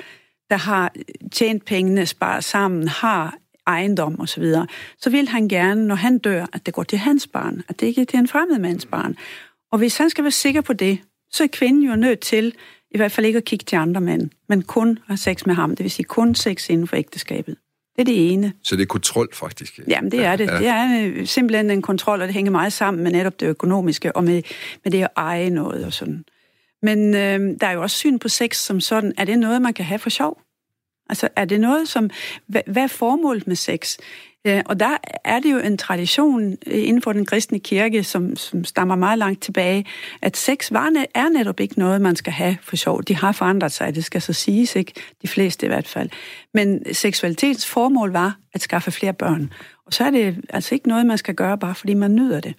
[0.50, 0.92] der har
[1.32, 3.36] tjent pengene, sparet sammen, har
[3.66, 4.66] ejendom osv., så, videre,
[4.98, 7.86] så vil han gerne, når han dør, at det går til hans barn, at det
[7.86, 9.16] ikke er til en fremmed mands barn.
[9.72, 10.98] Og hvis han skal være sikker på det,
[11.30, 12.54] så er kvinden jo nødt til
[12.90, 15.76] i hvert fald ikke at kigge til andre mænd, men kun have sex med ham,
[15.76, 17.56] det vil sige kun sex inden for ægteskabet.
[18.00, 18.52] Det er det ene.
[18.62, 19.80] Så det er kontrol, faktisk?
[19.88, 20.46] Jamen, det er det.
[20.46, 20.58] Ja.
[20.58, 24.16] Det er øh, simpelthen en kontrol, og det hænger meget sammen med netop det økonomiske,
[24.16, 24.42] og med,
[24.84, 26.24] med det at eje noget og sådan.
[26.82, 29.12] Men øh, der er jo også syn på sex som sådan.
[29.18, 30.40] Er det noget, man kan have for sjov?
[31.08, 32.10] Altså, er det noget, som...
[32.46, 33.96] Hvad, hvad er formålet med sex?
[34.46, 38.36] Øh, og der er det jo en tradition øh, inden for den kristne kirke, som,
[38.36, 39.86] som stammer meget langt tilbage,
[40.22, 43.02] at sex var, er netop ikke noget, man skal have for sjov.
[43.02, 44.92] De har forandret sig, det skal så siges, ikke?
[45.22, 46.10] De fleste i hvert fald.
[46.54, 49.52] Men seksualitets formål var at skaffe flere børn.
[49.86, 52.54] Og så er det altså ikke noget, man skal gøre, bare fordi man nyder det.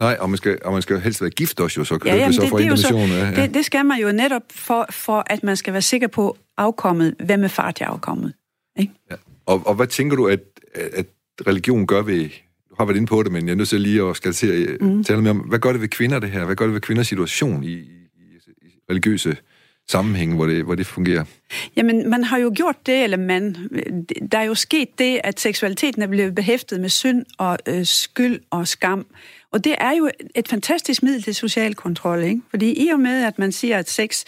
[0.00, 2.26] Nej, og man skal, og man skal helst være gift også, jo, så ja, jamen,
[2.26, 3.42] det, så for det, det, så, ja.
[3.42, 7.14] det, det skal man jo netop for, for, at man skal være sikker på afkommet.
[7.24, 8.32] Hvem er far til afkommet?
[8.78, 8.92] Ikke?
[9.10, 9.16] Ja.
[9.46, 10.40] Og, og hvad tænker du, at,
[10.74, 11.06] at
[11.46, 12.28] religion gør ved...
[12.70, 14.46] Du har været inde på det, men jeg er nødt til lige at skal til
[14.46, 15.04] at mm.
[15.04, 16.44] tale mere om, hvad gør det ved kvinder, det her?
[16.44, 18.08] Hvad gør det ved kvinders situation i, i,
[18.62, 19.36] i religiøse
[19.88, 21.24] sammenhæng, hvor det, hvor det fungerer?
[21.76, 23.56] Jamen, man har jo gjort det, eller man...
[24.32, 28.40] Der er jo sket det, at seksualiteten er blevet behæftet med synd og øh, skyld
[28.50, 29.06] og skam.
[29.50, 32.40] Og det er jo et fantastisk middel til social kontrol, ikke?
[32.50, 34.24] Fordi i og med, at man siger, at sex,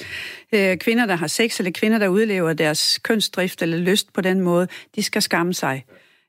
[0.53, 4.41] øh, kvinder, der har sex, eller kvinder, der udlever deres kønsdrift eller lyst på den
[4.41, 5.85] måde, de skal skamme sig.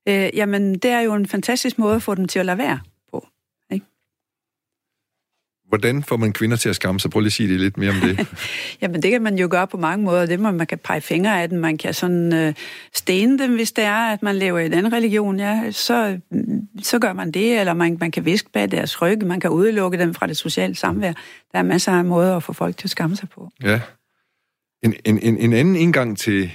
[0.07, 2.79] Øh, jamen, det er jo en fantastisk måde at få dem til at lade være.
[5.67, 7.11] Hvordan får man kvinder til at skamme sig?
[7.11, 8.27] Prøv lige at sige det lidt mere om det.
[8.81, 10.25] Jamen, det kan man jo gøre på mange måder.
[10.25, 11.59] Det må man kan pege fingre af dem.
[11.59, 12.53] Man kan sådan øh,
[12.93, 15.39] stene dem, hvis det er, at man lever i den religion.
[15.39, 16.19] Ja, så,
[16.81, 17.59] så gør man det.
[17.59, 19.25] Eller man, man kan viske bag deres ryg.
[19.25, 21.13] Man kan udelukke dem fra det sociale samvær.
[21.51, 23.49] Der er masser af måder at få folk til at skamme sig på.
[23.63, 23.81] Ja.
[24.83, 26.51] En, en, en, en anden indgang til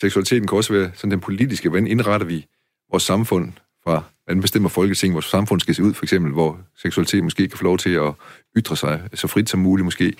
[0.00, 1.68] seksualiteten kan også være sådan den politiske.
[1.68, 2.46] Hvordan indretter vi
[2.92, 3.52] vores samfund
[3.84, 7.58] fra hvordan bestemmer Folketinget, hvor samfund skal se ud, for eksempel, hvor seksualitet måske kan
[7.58, 8.12] få lov til at
[8.56, 10.14] ytre sig så frit som muligt måske.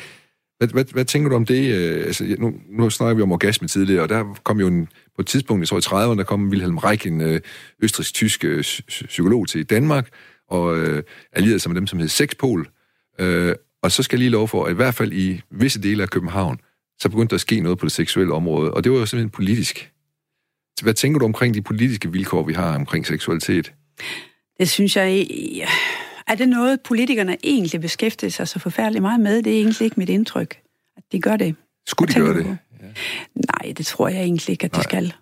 [0.59, 1.75] Hvad, hvad, hvad tænker du om det?
[1.75, 5.23] Øh, altså, nu, nu snakker vi om orgasme tidligere, og der kom jo en, på
[5.23, 7.41] et tidspunkt, jeg tror i 30'erne, der kom Wilhelm Reich, en øh,
[7.83, 10.09] østrisk-tysk øh, psykolog til Danmark,
[10.49, 12.69] og øh, allierede sig med dem, som hed Sexpol.
[13.19, 16.03] Øh, og så skal jeg lige lov for, at i hvert fald i visse dele
[16.03, 16.59] af København,
[16.99, 19.31] så begyndte der at ske noget på det seksuelle område, og det var jo simpelthen
[19.31, 19.92] politisk.
[20.83, 23.73] Hvad tænker du omkring de politiske vilkår, vi har omkring seksualitet?
[24.61, 25.27] Det synes jeg...
[26.27, 29.43] Er det noget, politikerne egentlig beskæftiger sig så forfærdeligt meget med?
[29.43, 30.57] Det er egentlig ikke mit indtryk,
[30.97, 31.55] at de gør det.
[31.87, 32.47] Skulle de gøre det?
[32.47, 32.87] Ja.
[33.35, 34.83] Nej, det tror jeg egentlig ikke, at de Nej.
[34.83, 35.13] skal.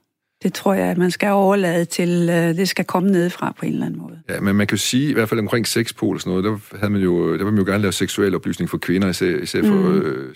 [0.43, 3.73] Det tror jeg, at man skal overlade til, uh, det skal komme nedefra på en
[3.73, 4.21] eller anden måde.
[4.29, 6.77] Ja, men man kan jo sige, i hvert fald omkring sexpol og sådan noget, der,
[6.79, 9.63] havde man jo, der vil man jo gerne lave seksuel oplysning for kvinder, især, især
[9.63, 10.01] for mm.
[10.01, 10.35] øh,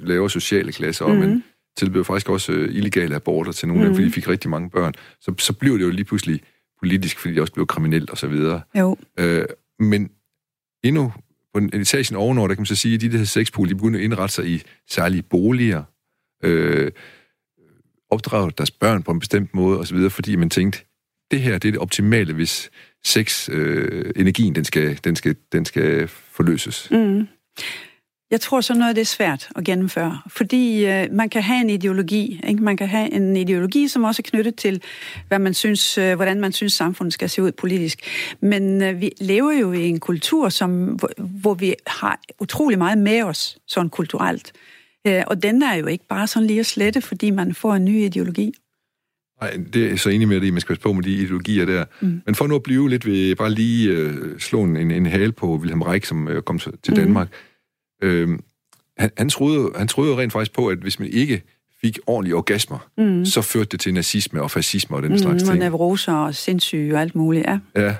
[0.00, 1.20] lavere sociale klasser, mm.
[1.20, 1.40] og
[1.76, 3.84] tilbyder faktisk også øh, illegale aborter til nogle mm.
[3.84, 4.94] af dem, fordi de fik rigtig mange børn.
[5.20, 6.40] Så, så blev det jo lige pludselig
[6.80, 8.60] politisk, fordi det også blev kriminelt og så videre.
[8.78, 8.96] Jo.
[9.18, 9.44] Øh,
[9.78, 10.10] men
[10.84, 11.12] endnu
[11.54, 13.98] på en etagen ovenover, der kan man så sige, at de der sexpool, de begynder
[13.98, 15.82] at indrette sig i særlige boliger,
[16.44, 16.90] øh,
[18.10, 20.84] opdrage deres børn på en bestemt måde og så videre, fordi man tænkte,
[21.30, 22.70] det her det er det optimale, hvis
[23.04, 26.88] sex, øh, energien, den skal, den skal, den skal forløses.
[26.90, 27.28] Mm.
[28.32, 31.60] Jeg tror, så noget af det er svært at gennemføre, fordi øh, man kan have
[31.60, 32.40] en ideologi.
[32.48, 32.62] Ikke?
[32.62, 34.82] Man kan have en ideologi, som også er knyttet til,
[35.28, 38.00] hvad man synes, øh, hvordan man synes, samfundet skal se ud politisk.
[38.40, 42.98] Men øh, vi lever jo i en kultur, som, hvor, hvor vi har utrolig meget
[42.98, 44.52] med os, sådan kulturelt.
[45.06, 47.84] Øh, og den er jo ikke bare sådan lige at slette, fordi man får en
[47.84, 48.52] ny ideologi.
[49.40, 51.84] Nej, det er så enig med det, man skal passe på med de ideologier der.
[52.00, 52.22] Mm.
[52.26, 55.56] Men for nu at blive lidt ved bare lige øh, slå en, en hale på
[55.56, 56.94] Wilhelm Reich, som øh, kom til mm.
[56.94, 57.28] Danmark.
[57.28, 57.36] Mm
[58.02, 58.38] Øh,
[58.98, 61.42] han, han, troede, han troede jo rent faktisk på, at hvis man ikke
[61.80, 63.24] fik ordentlige orgasmer, mm.
[63.24, 65.52] så førte det til nazisme og fascisme og den mm, slags ting.
[65.52, 67.58] Og nevroser og sindssyge og alt muligt, ja.
[67.76, 67.94] Ja.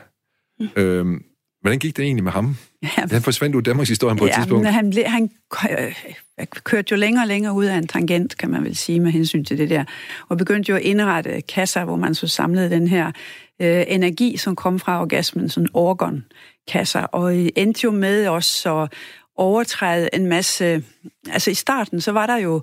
[0.60, 0.68] Mm.
[0.76, 1.24] Øhm,
[1.60, 2.56] hvordan gik det egentlig med ham?
[2.82, 4.66] Ja, han forsvandt ud af Danmarks historie på ja, et tidspunkt.
[4.66, 5.30] Han, ble, han
[6.64, 9.44] kørte jo længere og længere ud af en tangent, kan man vel sige, med hensyn
[9.44, 9.84] til det der.
[10.28, 13.06] Og begyndte jo at indrette kasser, hvor man så samlede den her
[13.62, 17.00] øh, energi, som kom fra orgasmen, sådan orgon-kasser.
[17.00, 18.92] Og endte jo med også at,
[19.36, 20.84] overtræde en masse...
[21.32, 22.62] Altså i starten, så var der jo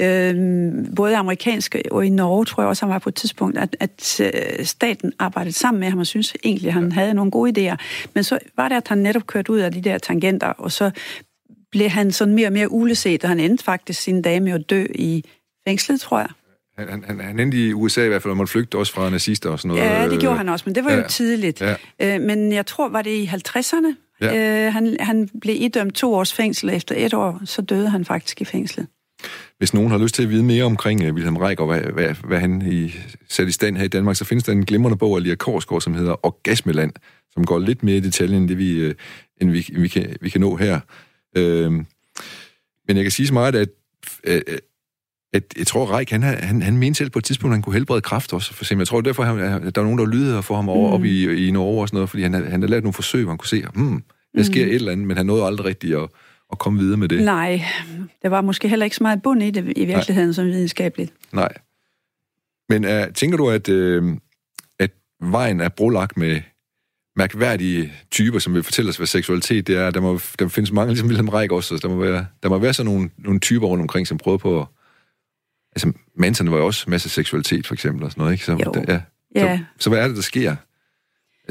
[0.00, 0.34] øh,
[0.96, 4.20] både amerikanske og i Norge, tror jeg også, han var på et tidspunkt, at, at
[4.20, 7.76] øh, staten arbejdede sammen med ham og synes egentlig, at han havde nogle gode idéer.
[8.14, 10.90] Men så var det, at han netop kørte ud af de der tangenter, og så
[11.70, 14.70] blev han sådan mere og mere uleset, og han endte faktisk sin dage med at
[14.70, 15.24] dø i
[15.68, 16.28] fængslet, tror jeg.
[16.78, 19.50] Han, han, han endte i USA i hvert fald, og måtte flygte også fra nazister
[19.50, 19.90] og sådan noget.
[19.90, 21.60] Ja, det gjorde han også, men det var ja, jo tidligt.
[21.60, 21.74] Ja.
[22.00, 24.66] Øh, men jeg tror, var det i 50'erne, Ja.
[24.66, 28.40] Øh, han, han blev idømt to års fængsel, efter et år, så døde han faktisk
[28.40, 28.86] i fængslet.
[29.58, 32.14] Hvis nogen har lyst til at vide mere omkring uh, Wilhelm Reich og hvad, hvad,
[32.24, 32.94] hvad han i,
[33.28, 35.80] sat i stand her i Danmark, så findes der en glimrende bog af Lia Korsgaard,
[35.80, 36.92] som hedder Orgasmeland,
[37.32, 38.94] som går lidt mere i detaljen, end det vi, uh,
[39.40, 40.80] end vi, vi, kan, vi kan nå her.
[41.38, 41.72] Uh,
[42.88, 43.68] men jeg kan sige så meget, at
[45.32, 47.74] at jeg tror, Reik, han, han, han mente selv på et tidspunkt, at han kunne
[47.74, 48.80] helbrede kraft også, for eksempel.
[48.80, 50.94] Jeg tror, derfor, han, der er nogen, der lyder for ham over mm.
[50.94, 53.30] op i, i Norge og sådan noget, fordi han, han har lavet nogle forsøg, hvor
[53.30, 54.02] han kunne se, hmm,
[54.36, 54.70] der sker mm.
[54.70, 56.08] et eller andet, men han nåede aldrig rigtigt at,
[56.52, 57.24] at komme videre med det.
[57.24, 57.64] Nej,
[58.22, 60.34] der var måske heller ikke så meget bund i det i virkeligheden Nej.
[60.34, 61.12] som videnskabeligt.
[61.32, 61.52] Nej.
[62.68, 64.16] Men uh, tænker du, at, uh,
[64.78, 64.90] at
[65.22, 66.40] vejen er brolagt med
[67.16, 69.90] mærkværdige typer, som vil fortælle os, hvad seksualitet det er?
[69.90, 72.74] Der, må, der findes mange, ligesom Wilhelm Reich også, der må være, der må være
[72.74, 74.66] sådan nogle, nogle typer rundt omkring, som prøver på...
[75.72, 78.44] Altså, Manson var jo også masser af seksualitet, for eksempel, og sådan noget, ikke?
[78.44, 78.84] Så, Jo.
[78.88, 79.00] ja.
[79.34, 79.58] Ja.
[79.58, 80.56] Så, så hvad er det, der sker?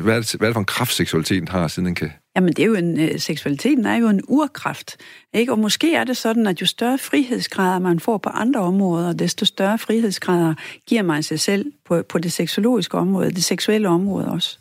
[0.01, 2.11] Hvad er det, hvad er det for en kraft, seksualiteten har, siden den kan...
[2.35, 4.97] Jamen, det er jo en, øh, seksualiteten er jo en urkraft,
[5.33, 5.51] ikke?
[5.51, 9.45] Og måske er det sådan, at jo større frihedsgrader man får på andre områder, desto
[9.45, 10.53] større frihedsgrader
[10.87, 14.59] giver man sig selv på, på det seksologiske område, det seksuelle område også.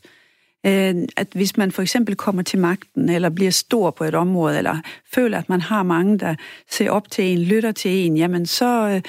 [0.66, 4.58] Øh, at hvis man for eksempel kommer til magten, eller bliver stor på et område,
[4.58, 4.76] eller
[5.14, 6.34] føler, at man har mange, der
[6.70, 9.02] ser op til en, lytter til en, jamen så øh,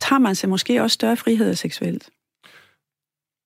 [0.00, 2.10] tager man sig måske også større frihed seksuelt.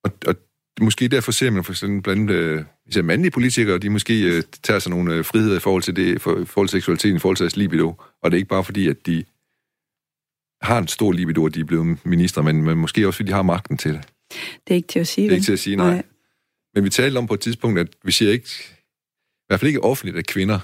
[0.04, 0.34] Og, og
[0.80, 4.78] måske derfor ser man for eksempel blandt øh, især mandlige politikere, de måske øh, tager
[4.78, 7.36] sig nogle øh, friheder i forhold til det, for, i forhold til seksualiteten, i forhold
[7.36, 7.94] til deres libido.
[8.22, 9.24] Og det er ikke bare fordi, at de
[10.62, 13.34] har en stor libido, at de er blevet minister, men, men måske også fordi de
[13.34, 14.08] har magten til det.
[14.68, 16.02] Det er ikke til at sige Det er ikke til at sige nej.
[16.74, 18.48] Men vi talte om på et tidspunkt, at vi siger ikke,
[19.40, 20.58] i hvert fald ikke offentligt, at kvinder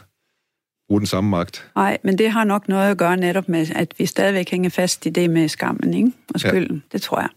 [0.89, 1.71] bruger den samme magt.
[1.77, 5.07] Nej, men det har nok noget at gøre netop med, at vi stadigvæk hænger fast
[5.07, 6.13] i det med skammen ikke?
[6.35, 6.77] og skylden.
[6.77, 6.97] Ja.
[6.97, 7.29] Det tror jeg.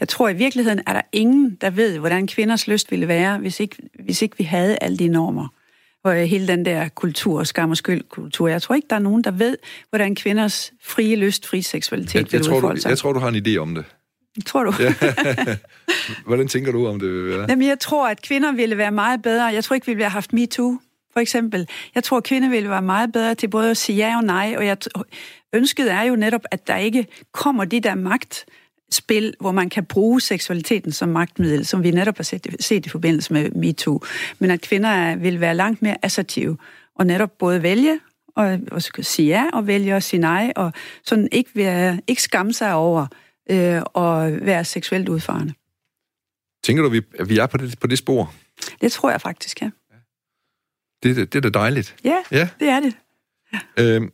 [0.00, 3.60] Jeg tror i virkeligheden, er der ingen, der ved, hvordan kvinders lyst ville være, hvis
[3.60, 5.48] ikke, hvis ikke vi havde alle de normer.
[6.04, 8.48] Og øh, hele den der kultur, skam og skyldkultur.
[8.48, 9.56] Jeg tror ikke, der er nogen, der ved,
[9.90, 12.88] hvordan kvinders frie lyst, fri seksualitet Jeg, jeg, vil tror, du, sig.
[12.88, 13.84] jeg tror, du har en idé om det.
[14.46, 14.72] Tror du?
[14.80, 14.94] Ja.
[16.26, 17.46] Hvordan tænker du om det vil være?
[17.48, 19.44] Jamen, jeg tror, at kvinder ville være meget bedre.
[19.44, 20.78] Jeg tror ikke, vi ville have haft MeToo,
[21.12, 21.68] for eksempel.
[21.94, 24.54] Jeg tror, at kvinder ville være meget bedre til både at sige ja og nej,
[24.56, 24.76] og jeg
[25.52, 30.20] ønsket er jo netop, at der ikke kommer de der magtspil, hvor man kan bruge
[30.20, 34.00] seksualiteten som magtmiddel, som vi netop har set, set i forbindelse med MeToo.
[34.38, 36.56] Men at kvinder er, vil være langt mere assertive,
[36.94, 38.00] og netop både vælge
[38.36, 40.72] og, og sige ja, og vælge at sige nej, og
[41.04, 43.06] sådan ikke, være, ikke skamme sig over
[43.50, 45.54] øh, og være seksuelt udfarende.
[46.64, 48.34] Tænker du, at vi, at vi er på det, på det spor?
[48.80, 49.70] Det tror jeg faktisk, ja.
[51.02, 51.96] Det, det, det er da dejligt.
[52.04, 52.48] Ja, Ja.
[52.60, 52.94] det er det.
[53.78, 54.12] Øhm.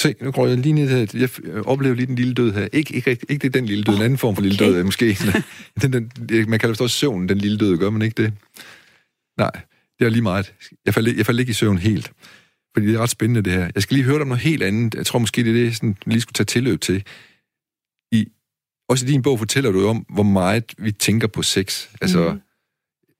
[0.00, 1.18] Se, nu går jeg lige ned her.
[1.20, 2.68] Jeg f- oplever lige den lille død her.
[2.72, 4.72] Ikke, ikke, ikke, det er den lille død, en anden form for lille Okay.
[4.74, 5.16] død, måske.
[5.82, 8.32] den, den, man kalder det også søvn, den lille død, gør man ikke det?
[9.38, 9.50] Nej,
[9.98, 10.54] det er lige meget.
[10.86, 12.12] Jeg faldt, jeg faldt ikke i søvn helt.
[12.76, 13.70] Fordi det er ret spændende, det her.
[13.74, 14.94] Jeg skal lige høre dig om noget helt andet.
[14.94, 17.04] Jeg tror måske, det er det, sådan, jeg lige skulle tage tilløb til.
[18.12, 18.26] I,
[18.88, 21.88] også i din bog fortæller du om, hvor meget vi tænker på sex.
[22.00, 22.40] Altså, Mhm.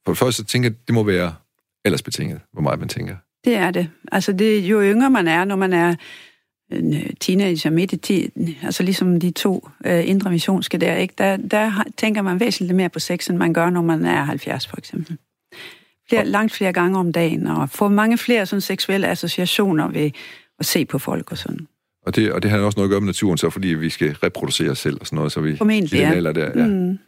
[0.04, 1.34] For det første tænker jeg, det må være
[1.84, 3.16] aldersbetinget, hvor meget man tænker.
[3.44, 3.90] Det er det.
[4.12, 5.94] Altså, det, jo yngre man er, når man er
[6.72, 11.14] en øh, teenager midt i tiden, altså ligesom de to øh, indre missionske der, ikke?
[11.18, 14.66] Der, der tænker man væsentligt mere på sex, end man gør, når man er 70
[14.66, 15.16] for eksempel.
[16.08, 20.10] Flere, langt flere gange om dagen, og får mange flere sådan seksuelle associationer ved
[20.58, 21.66] at se på folk og sådan.
[22.06, 24.12] Og det, og det har også noget at gøre med naturen, så fordi vi skal
[24.12, 26.16] reproducere os selv og sådan noget, så vi Formentlig, i den ja.
[26.16, 26.66] alder der, ja.
[26.66, 26.98] Mm.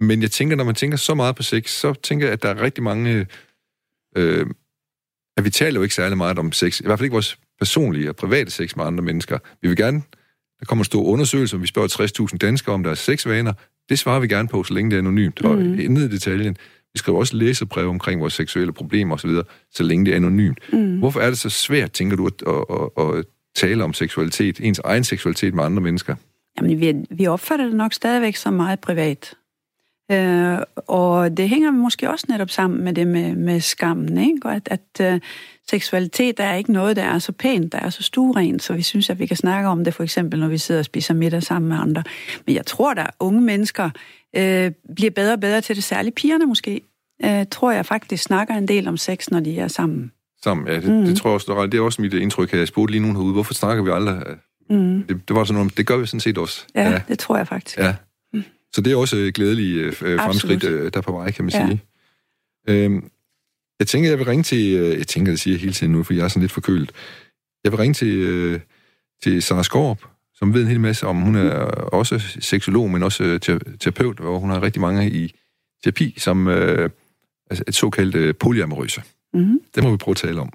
[0.00, 2.48] Men jeg tænker, når man tænker så meget på sex, så tænker jeg, at der
[2.48, 3.26] er rigtig mange...
[4.16, 4.46] Øh,
[5.36, 6.80] at vi taler jo ikke særlig meget om sex.
[6.80, 9.38] I hvert fald ikke vores personlige og private sex med andre mennesker.
[9.62, 10.02] Vi vil gerne...
[10.60, 13.52] Der kommer en stor undersøgelse, om vi spørger 60.000 danskere om deres sexvaner.
[13.88, 15.40] Det svarer vi gerne på, så længe det er anonymt.
[15.44, 15.50] Mm.
[15.50, 16.56] Og ned i detaljen.
[16.92, 19.30] Vi skriver også læsebreve omkring vores seksuelle problemer osv.,
[19.70, 20.58] så længe det er anonymt.
[20.72, 20.98] Mm.
[20.98, 24.78] Hvorfor er det så svært, tænker du, at, at, at, at tale om seksualitet, ens
[24.78, 26.14] egen seksualitet med andre mennesker?
[26.60, 29.34] Jamen, vi, vi opfatter det nok stadigvæk som meget privat.
[30.12, 34.40] Øh, og det hænger måske også netop sammen med det med, med skammen, ikke?
[34.44, 35.20] Og at, at uh,
[35.70, 39.10] seksualitet er ikke noget, der er så pænt, der er så stuerent, så vi synes,
[39.10, 41.68] at vi kan snakke om det, for eksempel, når vi sidder og spiser middag sammen
[41.68, 42.02] med andre.
[42.46, 43.90] Men jeg tror, at unge mennesker
[44.36, 46.80] øh, bliver bedre og bedre til det, særligt pigerne måske.
[47.24, 50.12] Øh, tror jeg faktisk snakker en del om sex, når de er sammen.
[50.44, 50.66] sammen.
[50.68, 51.04] Ja, det, mm.
[51.04, 53.32] det tror jeg også, det er også mit indtryk, at jeg spurgte lige nogen herude,
[53.32, 54.22] hvorfor snakker vi aldrig?
[54.70, 55.02] Mm.
[55.02, 56.64] Det, det var sådan noget, det gør vi sådan set også.
[56.74, 56.90] Ja.
[56.90, 57.78] ja, det tror jeg faktisk.
[57.78, 57.94] ja.
[58.76, 61.52] Så det er også et glædeligt øh, fremskridt, øh, der er på vej, kan man
[61.54, 61.66] Ja.
[61.66, 61.82] sige.
[62.68, 63.10] Øhm,
[63.78, 66.02] jeg tænker, jeg vil ringe til, øh, jeg tænker, det siger jeg hele tiden nu,
[66.02, 66.92] for jeg er sådan lidt forkølet.
[67.64, 68.60] Jeg vil ringe til, øh,
[69.22, 71.50] til Sara Skorp, som ved en hel masse om, hun er
[71.92, 75.34] også seksolog, men også øh, te- terapeut, og hun har rigtig mange i
[75.84, 76.90] terapi, som øh,
[77.50, 79.02] altså et såkaldt øh, polyamorøse.
[79.34, 79.60] Mm.
[79.74, 80.52] Det må vi prøve at tale om.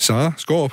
[0.00, 0.72] Sara Skorp,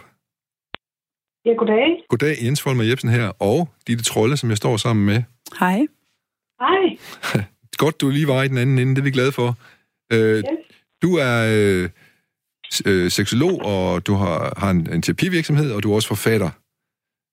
[1.46, 2.04] Ja, goddag.
[2.10, 5.24] goddag, Jens Folmer Jebsen her, og Ditte Trolle, som jeg står sammen med.
[5.60, 5.80] Hej.
[6.60, 6.98] Hej.
[7.78, 9.58] Godt, du lige var i den anden ende, det er vi glade for.
[10.14, 10.44] Øh,
[11.02, 11.90] Du er øh,
[12.86, 16.50] øh, seksolog, og du har, har en, en terapivirksomhed, og du er også forfatter.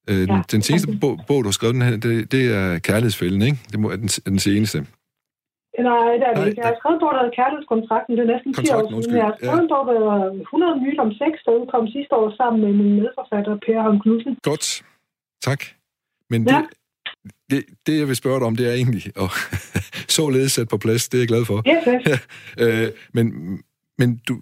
[0.09, 0.43] Øh, den, Ja.
[0.51, 3.59] den seneste bog, bog, du har skrevet, den her, det, det er Kærlighedsfælden, ikke?
[3.73, 4.87] Det må, er den, er den seneste.
[5.91, 6.61] Nej, det er det ikke.
[6.63, 8.13] Jeg har skrevet bog, der hedder Kærlighedskontrakten.
[8.17, 9.17] Det er næsten 10 år siden.
[9.23, 12.73] Jeg har skrevet der hedder 100 myter om sex, der udkom sidste år sammen med
[12.81, 14.33] min medforfatter, Per Holm Knudsen.
[14.51, 14.67] Godt.
[15.49, 15.61] Tak.
[16.33, 16.61] Men Ja.
[16.61, 16.67] det,
[17.51, 19.31] det, det, jeg vil spørge dig om, det er egentlig og
[20.19, 21.09] således sat på plads.
[21.09, 21.57] Det er jeg glad for.
[21.73, 22.21] Yes, yes.
[22.63, 23.25] øh, men
[24.01, 24.35] men du,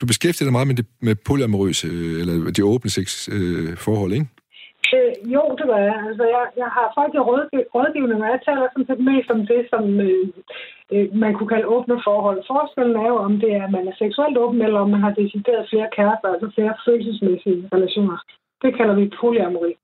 [0.00, 4.12] du beskæftiger dig meget med, det, med polyamorøse, øh, eller de åbne sex øh, forhold,
[4.12, 4.26] ikke?
[4.94, 5.96] Øh, jo, det var jeg.
[6.08, 9.40] Altså, jeg, jeg har folk i rådgiv- rådgivning, og jeg taler sådan set mest om
[9.52, 10.26] det, som øh,
[10.94, 12.38] øh, man kunne kalde åbne forhold.
[12.52, 15.14] Forskellen er jo, om det er, at man er seksuelt åben, eller om man har
[15.22, 18.18] decideret flere kærester, altså flere følelsesmæssige relationer.
[18.62, 19.74] Det kalder vi polyamori.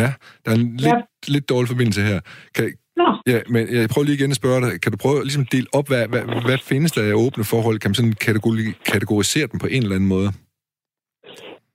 [0.00, 0.08] Ja,
[0.42, 2.20] der er en lidt, lidt dårlig forbindelse her.
[2.54, 2.64] Kan,
[3.02, 4.72] Nå, ja, men jeg prøver lige igen at spørge dig.
[4.82, 7.76] Kan du prøve at ligesom dele op, hvad, hvad, hvad findes der af åbne forhold?
[7.78, 10.30] Kan man sådan kategori- kategorisere dem på en eller anden måde?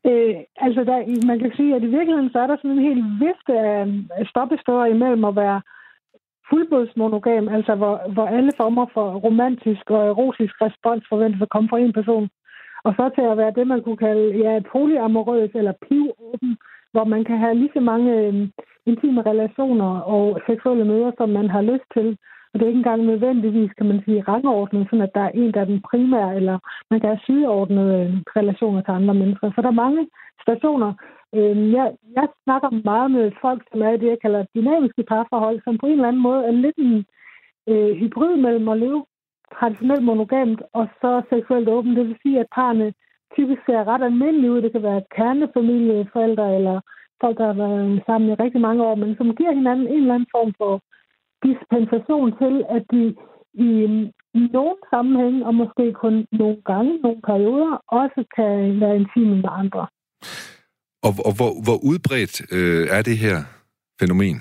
[0.09, 0.97] Øh, altså, der,
[1.31, 3.81] man kan sige, at i virkeligheden så er der sådan en helt vifte af
[4.19, 5.59] af stoppesteder imellem at være
[6.51, 11.79] fuldblodsmonogam, altså hvor, hvor alle former for romantisk og erotisk respons forventes at komme fra
[11.79, 12.29] en person.
[12.85, 16.51] Og så til at være det, man kunne kalde ja, polyamorøs eller pivåben,
[16.93, 18.33] hvor man kan have lige så mange øh,
[18.85, 22.17] intime relationer og seksuelle møder, som man har lyst til.
[22.51, 25.51] Og det er ikke engang nødvendigvis, kan man sige, rangordnet, sådan at der er en,
[25.53, 26.57] der er den primære, eller
[26.91, 29.51] man kan have sideordnede øhm, relationer til andre mennesker.
[29.55, 30.07] Så der er mange
[30.45, 30.93] stationer.
[31.35, 35.61] Øh, jeg, jeg snakker meget med folk, som er i det, jeg kalder dynamiske parforhold,
[35.63, 37.05] som på en eller anden måde er lidt en
[37.67, 39.05] øh, hybrid mellem at leve
[39.59, 41.97] traditionelt monogamt og så seksuelt åbent.
[41.97, 42.93] Det vil sige, at parerne
[43.35, 44.61] typisk ser ret almindelige ud.
[44.61, 46.81] Det kan være kernefamilie, forældre eller
[47.21, 50.13] folk, der har været sammen i rigtig mange år, men som giver hinanden en eller
[50.15, 50.73] anden form for
[51.47, 53.15] dispensation til, at de
[53.53, 54.05] i, mm,
[54.39, 59.49] i nogle sammenhænge, og måske kun nogle gange, nogle perioder, også kan være intime med
[59.51, 59.87] andre.
[61.07, 63.37] Og, og hvor, hvor udbredt øh, er det her
[63.99, 64.37] fænomen?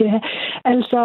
[0.00, 0.20] Ja,
[0.64, 1.00] altså,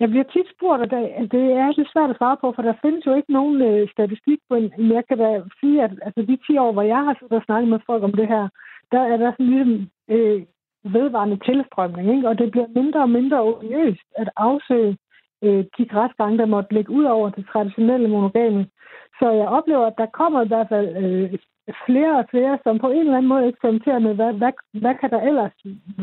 [0.00, 1.02] jeg bliver tit spurgt, og det,
[1.34, 4.40] det er lidt svært at svare på, for der findes jo ikke nogen øh, statistik,
[4.50, 4.62] men
[4.96, 5.28] jeg kan da
[5.60, 8.14] sige, at altså, de 10 år, hvor jeg har siddet og snakket med folk om
[8.20, 8.48] det her,
[8.92, 10.42] der er der sådan ligesom øh,
[10.96, 12.28] vedvarende tilstrømning, ikke?
[12.28, 14.96] og det bliver mindre og mindre odiøst at afsøge
[15.44, 18.66] øh, de græsgange, der måtte ligge ud over det traditionelle monogame.
[19.18, 21.38] Så jeg oplever, at der kommer i hvert fald øh,
[21.86, 25.10] flere og flere, som på en eller anden måde eksperimenterer med, hvad, hvad, hvad kan
[25.10, 25.52] der ellers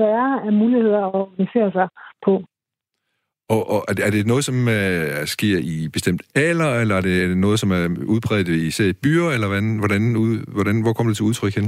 [0.04, 1.88] være af muligheder at organisere sig
[2.26, 2.34] på.
[3.56, 7.28] Og, og er det- noget, som øh, sker i bestemt alder, eller er det, er
[7.28, 11.10] det noget, som er udbredt især i byer, eller hvordan, hvordan, ud, hvordan, hvor kommer
[11.12, 11.68] det til udtryk hen?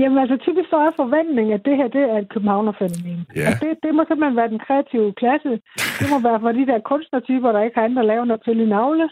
[0.00, 3.18] Jamen altså typisk så er forventningen, at det her det er et københavnerfænomen.
[3.36, 3.48] Ja.
[3.50, 5.52] At det, det må simpelthen være den kreative klasse.
[6.00, 8.60] Det må være for de der kunstnertyper, der ikke har andet at lave noget til
[8.64, 9.06] i navle,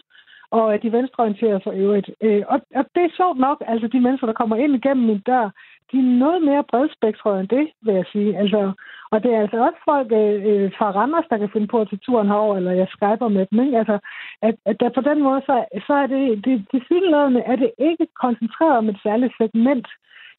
[0.51, 2.11] og at de venstreorienterede for øvrigt.
[2.21, 5.19] Øh, og, og det er sjovt nok, altså de mennesker, der kommer ind igennem min
[5.19, 5.51] dør,
[5.93, 8.39] de er noget mere bredspektrede end det, vil jeg sige.
[8.39, 8.73] Altså,
[9.13, 11.89] og det er altså også folk øh, øh fra Randers, der kan finde på at
[11.89, 13.61] tage turen herover, eller jeg skyper med dem.
[13.65, 13.79] Ikke?
[13.79, 13.99] Altså,
[14.43, 17.71] at, at der på den måde, så, så er det, det, det synlædende, er det
[17.79, 19.89] ikke koncentreret om et særligt segment.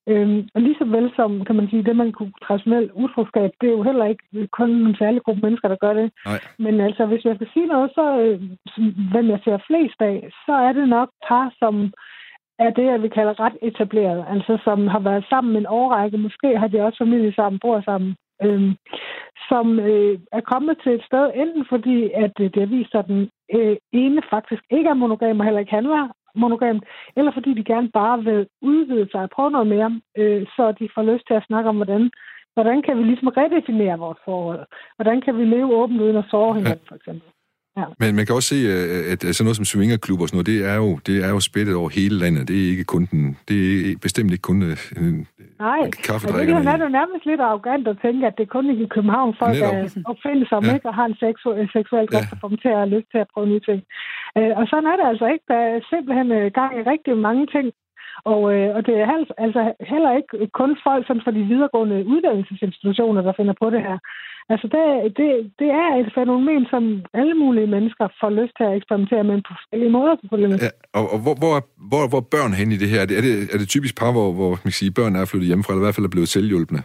[0.09, 3.67] Øhm, og lige så vel som, kan man sige, det man kunne traditionelt utroskab, det
[3.67, 6.11] er jo heller ikke kun en særlig gruppe mennesker, der gør det.
[6.25, 6.39] Nej.
[6.59, 8.41] Men altså, hvis jeg skal sige noget, så øh,
[9.11, 11.93] hvem jeg ser flest af, så er det nok par, som
[12.59, 14.25] er det, jeg vil kalde ret etableret.
[14.29, 16.17] Altså, som har været sammen en årrække.
[16.17, 18.15] Måske har de også familie sammen, bor sammen.
[18.43, 18.73] Øhm,
[19.49, 22.99] som øh, er kommet til et sted, enten fordi, at øh, det har vist sig,
[22.99, 25.89] at den øh, ene faktisk ikke er monogam, og heller ikke han
[26.33, 26.81] var monogam,
[27.17, 30.89] eller fordi de gerne bare vil udvide sig og prøve noget mere, øh, så de
[30.95, 32.11] får lyst til at snakke om, hvordan,
[32.53, 34.65] hvordan kan vi ligesom redefinere vores forhold?
[34.95, 37.27] Hvordan kan vi leve åbent uden at såre hinanden, for eksempel?
[37.99, 40.59] Men man kan også se, øh, at sådan noget som swingerklubber og sådan noget, det
[40.71, 42.47] er jo, det er jo spættet over hele landet.
[42.47, 43.59] Det er ikke kun den, det
[43.91, 45.27] er bestemt ikke kun øh, en
[45.59, 46.09] Nej, det
[46.73, 49.73] er det nærmest lidt arrogant at tænke, at det kun er i København, folk Netop.
[49.73, 50.71] er opfindsomme, Ja.
[50.71, 50.77] ja.
[50.77, 52.21] ikke, og har en seksu- en seksuel Ja.
[52.49, 53.79] dem til at lyst til at prøve nye ting.
[54.37, 55.45] Øh, og sådan er det altså ikke.
[55.51, 56.27] Der er simpelthen
[56.59, 57.67] gang i rigtig mange ting.
[58.31, 62.05] Og, øh, og det er hel- altså heller ikke kun folk sådan fra de videregående
[62.13, 63.97] uddannelsesinstitutioner, der finder på det her.
[64.53, 64.85] Altså det,
[65.17, 65.29] det,
[65.61, 69.53] det er et fænomen, som alle mulige mennesker får lyst til at eksperimentere med på
[69.59, 70.59] forskellige måder selvfølgelig.
[70.61, 71.53] Ja, og, og hvor, hvor,
[71.89, 73.01] hvor, hvor er børn hen i det her?
[73.01, 75.29] Er det, er det, er det typisk par, hvor, hvor man kan sige, børn er
[75.31, 76.83] flyttet hjemmefra, eller i hvert fald er blevet selvhjulpende?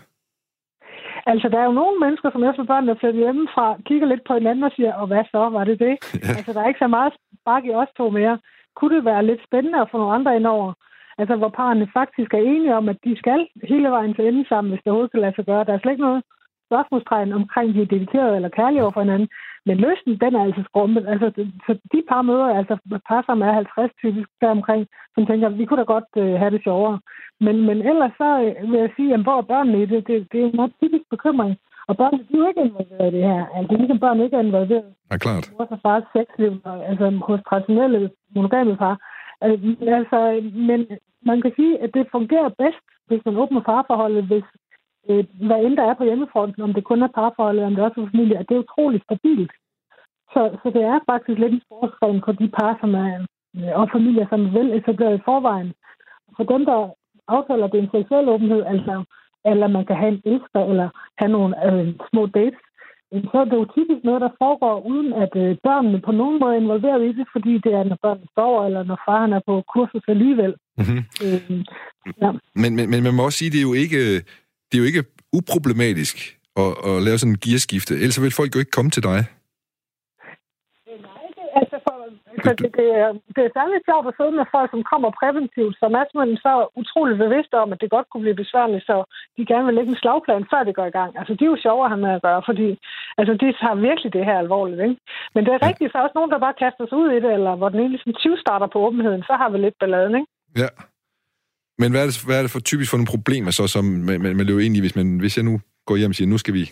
[1.32, 4.34] Altså, der er jo nogle mennesker, som efter børnene er flyttet hjemmefra, kigger lidt på
[4.38, 5.94] hinanden og siger, og hvad så, var det det?
[6.24, 6.32] Ja.
[6.38, 8.38] Altså, der er ikke så meget spark i os to mere.
[8.76, 10.72] Kunne det være lidt spændende at få nogle andre ind over?
[11.18, 14.70] Altså, hvor parerne faktisk er enige om, at de skal hele vejen til ende sammen,
[14.70, 15.64] hvis det overhovedet kan lade sig gøre.
[15.64, 16.22] Der er slet ikke noget
[16.68, 19.28] spørgsmålstegn omkring, de er dedikeret eller kærlige over for hinanden.
[19.66, 21.04] Men løsningen, den er altså skrumpet.
[21.12, 21.26] Altså,
[21.66, 22.74] så de par møder, altså
[23.08, 24.82] par, som er 50 typisk deromkring,
[25.14, 26.98] som tænker, vi kunne da godt øh, have det sjovere.
[27.40, 30.06] Men, men ellers så øh, vil jeg sige, at hvor er børnene i det?
[30.08, 31.52] Det, det er en meget typisk bekymring.
[31.88, 33.42] Og børn de er jo ikke involveret i det her.
[33.56, 35.44] Altså, ligesom børn ikke er involveret Ja, klart.
[35.48, 36.52] i vores og fars sexliv,
[36.90, 38.96] altså hos traditionelle monogame par.
[39.40, 40.18] Men, altså,
[40.68, 40.80] men
[41.22, 44.44] man kan sige, at det fungerer bedst, hvis man åbner parforholdet, hvis
[45.08, 48.00] øh, hvad end der er på hjemmefronten, om det kun er parforholdet, om det også
[48.00, 49.52] er familie, at det er utroligt stabilt.
[50.32, 53.26] Så, så det er faktisk lidt en sportsgren for de par, som er,
[53.56, 55.72] øh, og familier, som er vel etableret i forvejen.
[56.36, 56.90] For dem, der
[57.28, 59.04] aftaler, det er en seksuel åbenhed, altså,
[59.44, 62.65] eller man kan have en elsker, eller have nogle øh, små dates,
[63.12, 66.54] så er det jo typisk noget, der foregår, uden at øh, børnene på nogen måde
[66.54, 69.54] er involveret i det, fordi det er, når børnene sover, eller når faren er på
[69.74, 70.54] kursus alligevel.
[70.78, 71.00] Mm-hmm.
[71.24, 71.64] Øh,
[72.22, 72.30] ja.
[72.62, 74.00] Men, men, men man må også sige, det er jo ikke,
[74.68, 75.04] det er jo ikke
[75.38, 76.16] uproblematisk
[76.62, 77.94] at, at lave sådan en gearskifte.
[77.94, 79.20] Ellers vil folk jo ikke komme til dig.
[81.08, 81.94] Nej, det, altså for,
[82.50, 85.74] altså det, det, er, det er særligt sjovt at sidde med folk, som kommer præventivt,
[85.82, 88.96] som er simpelthen så utroligt bevidste om, at det godt kunne blive besværligt, så
[89.36, 91.10] de gerne vil lægge en slagplan, før det går i gang.
[91.20, 92.68] Altså, de er jo sjovere at have med at gøre, fordi
[93.20, 94.80] altså, de har virkelig det her alvorligt.
[94.86, 94.96] Ikke?
[95.34, 95.66] Men det er Ja.
[95.68, 97.80] rigtigt, så er også nogen, der bare kaster sig ud i det, eller hvor den
[97.82, 100.30] ene ligesom 20 starter på åbenheden, så har vi lidt balladen, ikke?
[100.62, 100.70] Ja.
[101.80, 104.16] Men hvad er det, hvad er det for typisk for nogle problemer, så, som man,
[104.24, 105.54] man, man løber ind i, hvis, man, hvis jeg nu
[105.88, 106.64] går hjem og siger, nu skal vi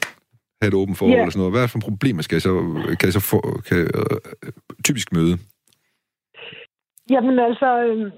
[0.63, 1.21] have et åbent forhold Ja.
[1.21, 1.53] eller sådan noget.
[1.55, 2.53] Hvad er for problemer, skal jeg så,
[2.99, 4.53] kan jeg så få, kan, øh,
[4.85, 5.39] typisk møde?
[7.11, 8.11] Jamen altså, øhm,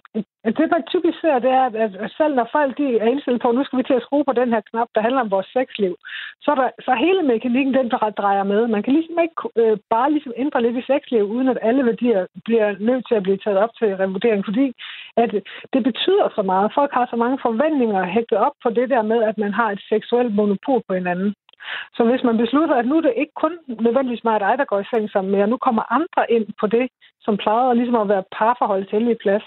[0.58, 3.54] det man typisk ser, det er, at selv når folk de er indstillet på, at
[3.54, 5.94] nu skal vi til at skrue på den her knap, der handler om vores sexliv,
[6.42, 8.66] så er, der, så hele mekanikken, den der drejer med.
[8.66, 12.26] Man kan ligesom ikke øh, bare ligesom ændre lidt i sexliv, uden at alle værdier
[12.44, 14.66] bliver nødt til at blive taget op til revurdering, fordi
[15.16, 15.30] at
[15.72, 16.74] det betyder så meget.
[16.74, 19.82] Folk har så mange forventninger hægtet op på det der med, at man har et
[19.88, 21.34] seksuelt monopol på hinanden.
[21.96, 23.54] Så hvis man beslutter, at nu er det ikke kun
[23.86, 26.66] nødvendigvis mig og dig, der går i seng sammen mere, nu kommer andre ind på
[26.66, 26.86] det,
[27.20, 29.46] som plejede ligesom at være parforholdets hellige plads,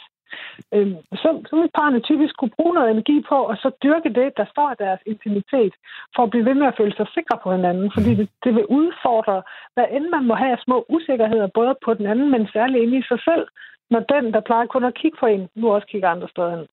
[0.75, 4.27] øhm, så, så vil parerne typisk kunne bruge noget energi på, og så dyrke det,
[4.39, 5.73] der står i deres intimitet,
[6.15, 8.65] for at blive ved med at føle sig sikre på hinanden, fordi det, det vil
[8.79, 9.37] udfordre,
[9.73, 12.97] hvad end man må have af små usikkerheder, både på den anden, men særligt inde
[12.97, 13.45] i sig selv,
[13.93, 16.65] når den, der plejer kun at kigge på en, nu også kigger andre steder hen.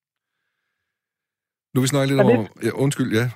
[1.75, 2.47] Nu vi snakke lidt over...
[2.67, 3.27] Ja, undskyld, ja.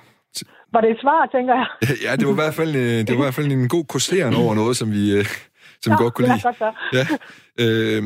[0.73, 1.67] Var det et svar, tænker jeg?
[2.05, 4.33] Ja, det var i hvert fald, øh, det var i hvert fald en god kurseren
[4.33, 5.25] over noget, som vi, øh,
[5.81, 6.43] som vi godt kunne ja, lide.
[6.43, 6.69] godt så.
[6.97, 7.05] Ja.
[7.63, 8.03] Øh,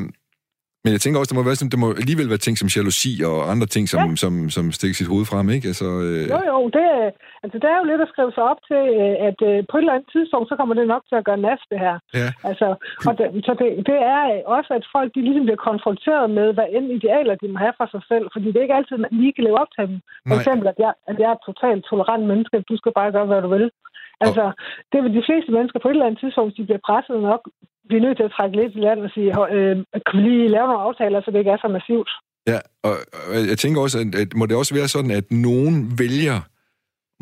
[0.86, 3.12] men jeg tænker også, der må, være sådan, der må alligevel være ting som jalousi
[3.30, 4.16] og andre ting, som, Ja.
[4.24, 5.68] som, som stikker sit hoved frem, ikke?
[5.72, 7.14] Altså, øh, Jo, jo, det, er-
[7.44, 9.82] altså, det er jo lidt at skrive sig op til, øh, at øh, på et
[9.84, 11.96] eller andet tidspunkt, så kommer det nok til at gøre nas, det her.
[12.22, 12.28] ja.
[12.50, 12.68] Altså,
[13.08, 14.22] og det, så det, det er
[14.56, 17.88] også, at folk de ligesom bliver konfronteret med, hvad end idealer de må have for
[17.94, 19.98] sig selv, fordi det er ikke altid, man lige kan leve op til dem.
[20.30, 20.40] For Nej.
[20.42, 23.42] eksempel, at jeg, at jeg er et totalt tolerant menneske, du skal bare gøre, hvad
[23.46, 23.68] du vil.
[24.26, 24.44] Altså,
[24.92, 27.42] det vil de fleste mennesker på et eller andet tidspunkt, hvis de bliver presset nok,
[27.88, 29.76] blive nødt til at trække lidt i land og sige, øh,
[30.06, 32.10] kan vi lige lave nogle aftaler, så det ikke er så massivt.
[32.52, 32.96] Ja, og,
[33.30, 36.38] og jeg tænker også, at, at må det også være sådan, at nogen vælger,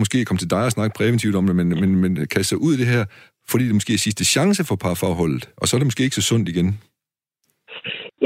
[0.02, 2.58] måske at komme til dig og snakke præventivt om det, men, men, men kaste sig
[2.66, 3.04] ud i det her,
[3.52, 6.30] fordi det måske er sidste chance for parforholdet, og så er det måske ikke så
[6.32, 6.70] sundt igen.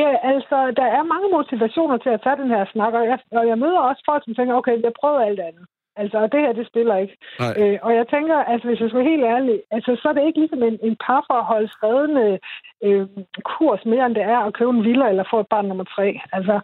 [0.01, 3.47] Ja, altså, der er mange motivationer til at tage den her snak, og jeg, og
[3.51, 5.65] jeg møder også folk, som tænker, okay, jeg prøver alt andet.
[6.02, 7.18] Altså, og det her, det spiller ikke.
[7.39, 7.54] Nej.
[7.60, 10.26] Øh, og jeg tænker, altså, hvis jeg skal være helt ærlig, altså, så er det
[10.28, 12.39] ikke ligesom en, en parforholdsredende
[12.86, 13.08] øh,
[13.43, 16.08] kurs mere, end det er at købe en villa eller få et barn nummer tre.
[16.34, 16.56] Altså,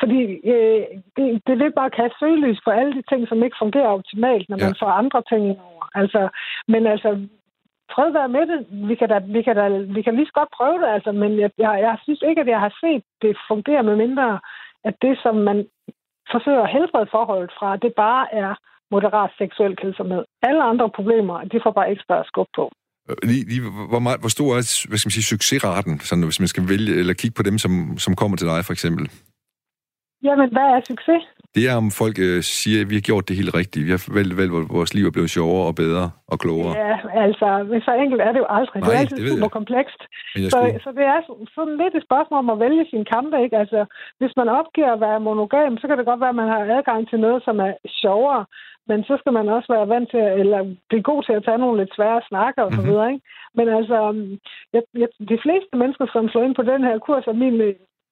[0.00, 0.20] fordi
[0.52, 0.82] øh,
[1.16, 4.56] det, det vil bare kaste søgelys på alle de ting, som ikke fungerer optimalt, når
[4.56, 4.84] man Ja.
[4.86, 5.84] får andre ting over.
[5.94, 6.28] Altså,
[6.68, 7.10] men altså,
[7.94, 8.58] fred være med det.
[8.88, 11.40] Vi kan, da, vi, kan da, vi kan lige så godt prøve det, altså, men
[11.40, 14.38] jeg, jeg, jeg synes ikke, at jeg har set det fungere med mindre,
[14.84, 15.66] at det, som man
[16.34, 18.52] forsøger at helbrede forholdet fra, det bare er
[18.94, 20.22] moderat seksuel kelsomhed.
[20.48, 22.64] Alle andre problemer, de får bare ekstra skub på.
[23.08, 23.62] Øh, Lige, lige,
[23.92, 26.92] hvor, meget, hvor stor er hvad skal man sige, succesraten, sådan, hvis man skal vælge,
[27.00, 27.72] eller kigge på dem, som,
[28.04, 29.04] som kommer til dig, for eksempel?
[30.26, 31.22] Jamen, hvad er succes?
[31.54, 33.82] Det er, om folk øh, siger, at vi har gjort det helt rigtigt.
[33.86, 36.72] Vi har valgt, valgt, vores liv er blevet sjovere og bedre og klogere.
[36.86, 36.94] Ja,
[37.24, 37.46] altså,
[37.86, 38.78] så enkelt er det jo aldrig.
[38.82, 39.38] det Nej, er det altid ved jeg.
[39.38, 40.00] super komplekst.
[40.34, 40.80] Men Så, skulle...
[40.84, 43.56] så det er så- sådan lidt et spørgsmål om at vælge sin kampe, ikke?
[43.62, 43.80] Altså,
[44.20, 47.00] hvis man opgiver at være monogam, så kan det godt være, at man har adgang
[47.10, 47.72] til noget, som er
[48.02, 48.42] sjovere,
[48.90, 51.62] men så skal man også være vant til, at- eller blive god til at tage
[51.62, 52.88] nogle lidt svære snakker og så Mhm.
[52.90, 53.24] videre, ikke?
[53.58, 53.96] Men altså,
[54.74, 57.56] jeg, jeg, de fleste mennesker, som slår ind på den her kurs, er min,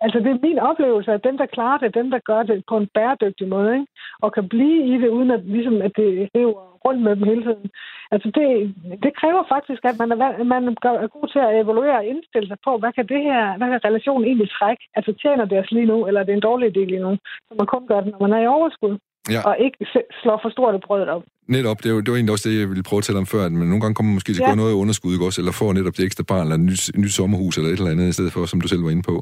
[0.05, 2.77] altså det er min oplevelse, at dem, der klarer det, dem, der gør det på
[2.77, 3.87] en bæredygtig måde, ikke?
[4.25, 7.43] og kan blive i det, uden at, ligesom, at det river rundt med dem hele
[7.49, 7.67] tiden.
[8.15, 8.47] Altså det,
[9.05, 12.59] det kræver faktisk, at man er, man er god til at evaluere og indstille sig
[12.67, 14.83] på, hvad kan det her, hvad kan relationen egentlig trække?
[14.97, 17.13] Altså tjener det os lige nu, eller er det en dårlig idé lige nu?
[17.49, 18.95] Så man kun gør det, når man er i overskud,
[19.35, 19.41] Ja.
[19.49, 19.79] og ikke
[20.23, 21.23] slår for stort brød op.
[21.49, 23.43] Netop, det var, det var egentlig også det, jeg ville prøve at tale om før,
[23.49, 24.51] at man nogle gange kommer måske til at Ja.
[24.53, 25.41] gå noget i underskud, også?
[25.41, 28.09] Eller får netop det ekstra barn, eller et nyt, nyt sommerhus, eller et eller andet,
[28.09, 29.17] i stedet for, som du selv var inde på.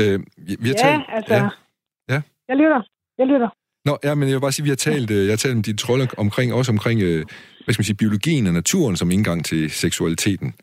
[0.00, 1.34] Øh, vi har Ja, talt, altså...
[1.34, 1.48] Ja.
[2.14, 2.20] Ja.
[2.48, 2.80] Jeg lytter.
[3.18, 3.48] Jeg lytter.
[3.84, 5.56] Nå, ja, men jeg vil bare sige, at vi har talt, øh, jeg har talt
[5.56, 7.24] med de trolde omkring, også omkring, øh,
[7.64, 10.54] hvad skal man sige, biologien og naturen som indgang til seksualiteten.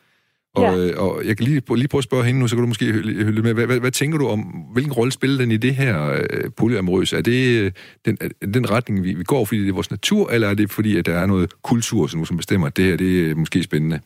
[0.56, 0.78] Og, Ja.
[0.78, 2.86] øh, og jeg kan lige, lige prøve at spørge hende nu, så kan du måske
[2.86, 3.54] hylde hylde med.
[3.54, 4.40] Hvad, hvad, hvad tænker du om,
[4.74, 7.18] hvilken rolle spiller den i det her øh, polyamorøse?
[7.18, 7.72] Er det øh,
[8.06, 10.72] den, er den retning, vi, vi går, fordi det er vores natur, eller er det
[10.72, 13.64] fordi, at der er noget kultur, som, som bestemmer, at det her det er måske
[13.64, 14.00] spændende?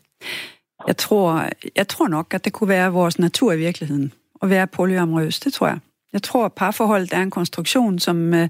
[0.88, 4.12] Jeg tror, jeg tror nok, at det kunne være vores natur i virkeligheden,
[4.46, 5.40] at være polyamorøs.
[5.40, 5.80] Det tror jeg.
[6.16, 8.48] Jeg tror, at parforholdet er en konstruktion, som øh,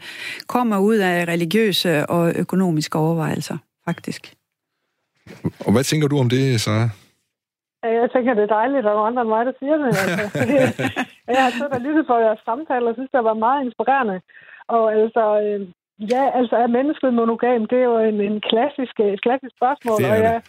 [0.47, 4.21] kommer ud af religiøse og økonomiske overvejelser, faktisk.
[5.65, 6.67] Og hvad tænker du om det?
[7.83, 9.87] Ja, Jeg tænker, det er dejligt, at der er andre end mig, der siger det.
[9.87, 10.21] Altså.
[11.35, 14.17] jeg har siddet og lyttet på jeres samtale, og synes, det var meget inspirerende.
[14.75, 15.59] Og altså, øh,
[16.13, 19.97] ja, altså er mennesket monogam, det er jo en, en klassisk, et klassisk spørgsmål.
[19.99, 20.23] Det er og det.
[20.29, 20.41] jeg,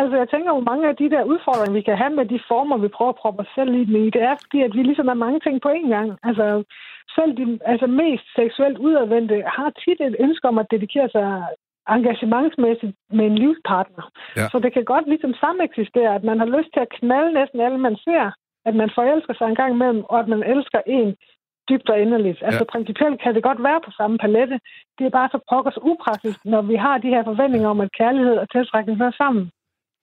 [0.00, 2.76] altså, jeg tænker jo, mange af de der udfordringer, vi kan have med de former,
[2.76, 5.40] vi prøver at proppe os selv i, det er fordi, at vi ligesom er mange
[5.40, 6.08] ting på én gang.
[6.22, 6.44] Altså,
[7.16, 11.28] selv de altså, mest seksuelt udadvendte har tit et ønske om at dedikere sig
[11.88, 14.04] engagementsmæssigt med en livspartner.
[14.36, 14.46] Ja.
[14.52, 17.78] Så det kan godt ligesom sameksistere, at man har lyst til at knalde næsten alle,
[17.78, 18.24] man ser,
[18.68, 21.16] at man forelsker sig en gang imellem, og at man elsker en
[21.68, 22.42] dybt og inderligt.
[22.46, 22.72] Altså Ja.
[22.74, 24.60] principielt kan det godt være på samme palette.
[24.98, 28.36] Det er bare så pokkers upraktisk, når vi har de her forventninger om, at kærlighed
[28.36, 29.50] og tiltrækning hører sammen.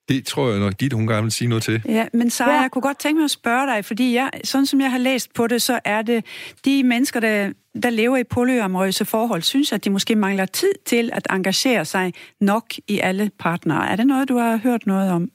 [0.08, 1.82] Det tror jeg nok, dit hun gerne vil sige noget til.
[1.88, 2.60] Ja, men Sara, Ja.
[2.60, 5.34] jeg kunne godt tænke mig at spørge dig, fordi jeg, sådan som jeg har læst
[5.34, 6.24] på det, så er det
[6.64, 11.10] de mennesker, der, der lever i polyamorøse forhold, synes, at de måske mangler tid til
[11.12, 13.90] at engagere sig nok i alle partnere.
[13.90, 15.30] Er det noget, du har hørt noget om?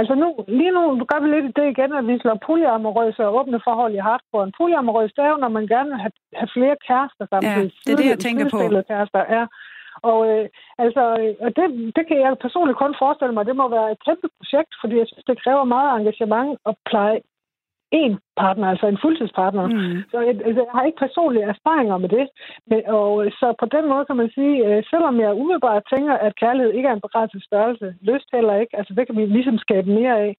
[0.00, 0.28] Altså nu,
[0.60, 4.02] lige nu gør vi lidt det igen, at vi slår polyamorøse og åbne forhold i
[4.08, 4.44] hardcore.
[4.48, 7.70] En polyamorøs, det er jo, når man gerne vil have, have flere kærester samtidig.
[7.84, 8.58] det er det, jeg tænker på.
[8.92, 9.44] Kærester, ja.
[10.02, 13.68] Og øh, altså, øh, og det, det kan jeg personligt kun forestille mig, det må
[13.68, 17.20] være et kæmpe projekt, fordi jeg synes, det kræver meget engagement at pleje
[17.92, 19.66] en partner, altså en fuldtidspartner.
[19.66, 20.02] Mm.
[20.10, 22.26] Så jeg, altså, jeg har ikke personlige erfaringer med det.
[22.66, 26.36] Men, og så på den måde kan man sige, øh, selvom jeg umiddelbart tænker, at
[26.36, 29.90] kærlighed ikke er en begrænset størrelse, lyst heller ikke, altså det kan vi ligesom skabe
[29.90, 30.36] mere af,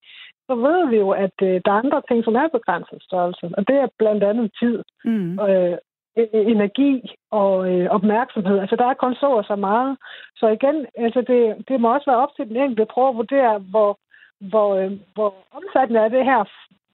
[0.47, 3.45] så ved vi jo, at øh, der er andre ting, som er begrænset størrelse.
[3.57, 5.39] Og det er blandt andet tid, Mm.
[5.39, 5.77] øh,
[6.19, 8.59] Øh, energi og øh, opmærksomhed.
[8.59, 9.97] Altså der er kun så og så meget.
[10.35, 13.15] Så igen, altså det, det må også være op til den enkelte at prøve at
[13.15, 13.99] vurdere, hvor,
[14.39, 16.43] hvor, øh, hvor omfattende er det her,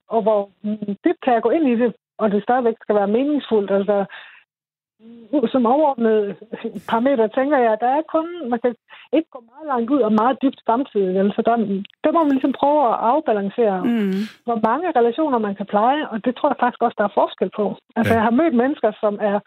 [0.08, 3.08] og hvor mm, dybt kan jeg gå ind i det, og det stadigvæk skal være
[3.08, 3.72] meningsfuldt.
[3.72, 4.06] Altså,
[5.54, 6.36] som overordnet
[6.92, 8.76] parameter tænker jeg, at der er kun, man kan
[9.18, 11.12] ikke gå meget langt ud og meget dybt samtidig.
[11.16, 11.34] Vel?
[11.36, 11.56] Så der,
[12.04, 14.22] der må man ligesom prøve at afbalancere, mm.
[14.48, 17.50] Hvor mange relationer man kan pleje, og det tror jeg faktisk også, der er forskel
[17.60, 17.66] på.
[17.96, 18.16] Altså, Ja.
[18.16, 18.20] ja.
[18.20, 19.38] jeg har mødt mennesker, som er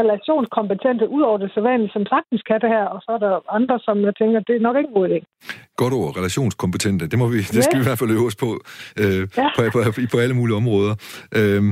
[0.00, 3.76] relationskompetente ud over det sædvanlige, som sagtens kan det her, og så er der andre,
[3.86, 5.18] som jeg tænker, det er nok ikke en god idé.
[5.82, 7.02] Godt ord, relationskompetente.
[7.10, 7.78] Det, må vi, det skal Ja.
[7.78, 8.48] vi i hvert fald øve os på,
[9.02, 9.48] øh, Ja.
[9.56, 9.78] på, på,
[10.12, 10.92] på alle mulige områder.
[11.38, 11.62] Øh,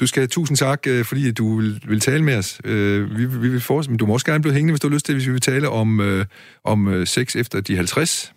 [0.00, 2.50] du skal have tusind tak, øh, fordi du vil, vil tale med os.
[2.64, 5.06] Øh, vi, vi vil fortsætte, du må også gerne blive hængende, hvis du har lyst
[5.06, 6.24] til, hvis vi vil tale om, øh,
[6.64, 8.32] om øh, sex efter de 50.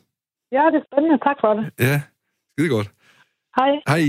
[0.51, 1.17] Ja, det er spændende.
[1.27, 1.63] Tak for det.
[1.87, 1.95] Ja,
[2.53, 2.89] skide godt.
[3.59, 3.71] Hej.
[3.87, 4.03] Hej.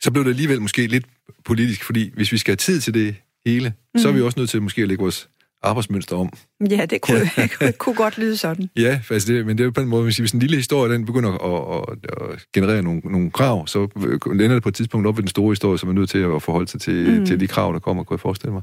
[0.00, 1.06] Så blev det alligevel måske lidt
[1.44, 3.16] politisk, fordi hvis vi skal have tid til det
[3.46, 4.00] hele, mm.
[4.00, 5.28] så er vi også nødt til måske at lægge vores
[5.62, 6.32] arbejdsmønster om.
[6.70, 8.70] Ja, det kunne, det kunne godt lyde sådan.
[8.76, 11.06] Ja, altså det, men det er på en måde, hvis, hvis en lille historie den
[11.06, 13.88] begynder at, at, at generere nogle, nogle krav, så
[14.26, 16.42] ender det på et tidspunkt op ved den store historie, som er nødt til at
[16.42, 17.26] forholde sig til, mm.
[17.26, 18.62] til de krav, der kommer, kunne jeg forestille mig.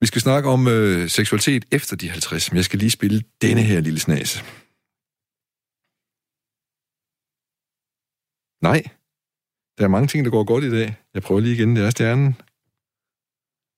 [0.00, 3.62] Vi skal snakke om øh, seksualitet efter de 50, men jeg skal lige spille denne
[3.62, 4.44] her lille snas.
[8.62, 8.82] Nej,
[9.78, 10.96] der er mange ting, der går godt i dag.
[11.14, 12.36] Jeg prøver lige igen, det er stjernen.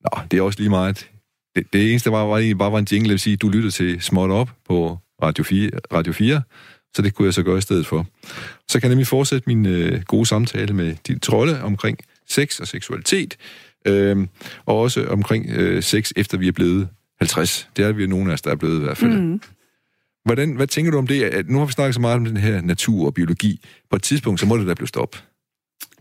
[0.04, 1.10] Nå, det er også lige meget.
[1.56, 4.02] Det, det eneste var, var egentlig bare var en jingle, vil sige, du lytter til
[4.02, 6.42] Småt Op på Radio 4, Radio 4,
[6.96, 8.06] så det kunne jeg så gøre i stedet for.
[8.68, 11.98] Så kan jeg nemlig fortsætte min øh, gode samtale med de trolde omkring
[12.28, 13.36] sex og seksualitet,
[13.86, 14.26] øh,
[14.66, 16.88] og også omkring øh, sex, efter vi er blevet
[17.18, 17.70] 50.
[17.76, 19.20] Det er vi nogle af os, der er blevet i hvert fald.
[19.20, 19.40] Mm.
[20.24, 21.22] Hvordan, hvad tænker du om det?
[21.22, 23.64] At nu har vi snakket så meget om den her natur og biologi.
[23.90, 25.16] På et tidspunkt, så må det da blive stop.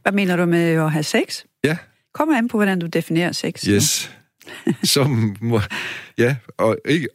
[0.01, 1.43] Hvad mener du med at have sex?
[1.63, 1.77] Ja,
[2.13, 3.65] Kommer an på, hvordan du definerer sex.
[3.65, 4.11] yes.
[4.83, 5.61] Som må,
[6.17, 7.07] ja, og ikke,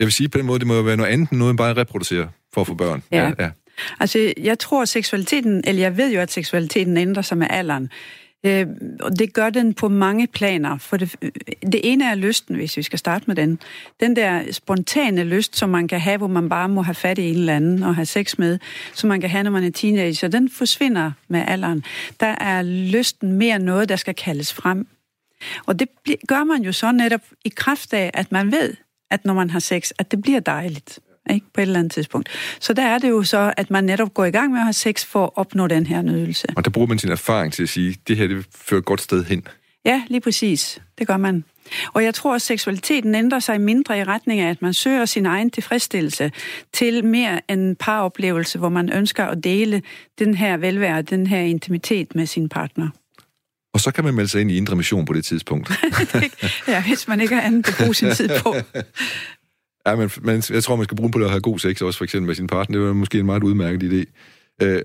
[0.00, 1.58] jeg vil sige på den måde, det må jo være noget andet end noget, end
[1.58, 3.02] bare at reproducere for at få børn.
[3.12, 3.32] Ja.
[3.38, 3.50] ja.
[4.00, 7.90] Altså, jeg tror, at seksualiteten, eller jeg ved jo, at seksualiteten ændrer sig med alderen.
[8.44, 8.66] Øh,
[9.00, 10.78] og det gør den på mange planer.
[10.78, 11.30] For det, øh,
[11.62, 13.58] det ene er lysten, hvis vi skal starte med den.
[14.00, 17.30] Den der spontane lyst, som man kan have, hvor man bare må have fat i
[17.30, 18.58] en eller anden og have sex med,
[18.94, 21.84] som man kan have, når man er teenager, den forsvinder med alderen.
[22.20, 24.86] Der er lysten mere noget, der skal kaldes frem.
[25.66, 25.88] Og det
[26.28, 28.74] gør man jo så netop i kraft af, at man ved,
[29.10, 31.00] at når man har sex, at det bliver dejligt.
[31.30, 31.46] Ikke?
[31.54, 32.28] På et eller andet tidspunkt.
[32.60, 34.72] Så der er det jo så, at man netop går i gang med at have
[34.72, 36.46] sex for at opnå den her nydelse.
[36.56, 39.00] Og der bruger man sin erfaring til at sige, det her det fører et godt
[39.00, 39.46] sted hen.
[39.84, 40.80] Ja, lige præcis.
[40.98, 41.44] Det gør man.
[41.92, 45.26] Og jeg tror, at seksualiteten ændrer sig mindre i retning af, at man søger sin
[45.26, 46.32] egen tilfredsstillelse
[46.72, 49.82] til mere en paroplevelse, hvor man ønsker at dele
[50.18, 52.88] den her velvære, den her intimitet med sin partner.
[53.74, 55.72] Og så kan man melde sig ind i Indre Mission på det tidspunkt.
[56.68, 58.54] ja, hvis man ikke har andet at bruge sin tid på.
[59.86, 62.04] ja, men, men jeg tror, man skal bruge på at have god sex også, for
[62.04, 62.78] eksempel med sin partner.
[62.78, 64.12] Det er måske en meget udmærket idé.
[64.64, 64.82] Øh,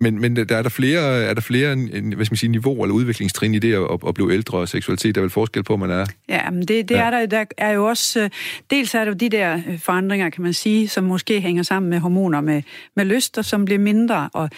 [0.00, 2.94] men, men der er der flere, er der flere hvad skal man sige, niveauer eller
[2.94, 5.14] udviklingstrin i det at, at blive ældre og seksualitet?
[5.14, 6.06] Der er vel forskel på, man er?
[6.28, 7.06] Ja, men det, det ja.
[7.06, 8.20] er der, der er jo også...
[8.20, 8.30] Øh,
[8.70, 11.90] dels er der jo de der øh, forandringer, kan man sige, som måske hænger sammen
[11.90, 12.62] med hormoner med,
[12.96, 14.50] med lyster, som bliver mindre, og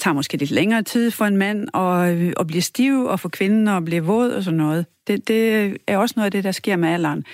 [0.00, 3.28] tager måske lidt længere tid for en mand at, øh, at blive stiv, og for
[3.28, 4.86] kvinden at blive våd og sådan noget.
[5.06, 7.24] Det, det er også noget af det, der sker med alderen.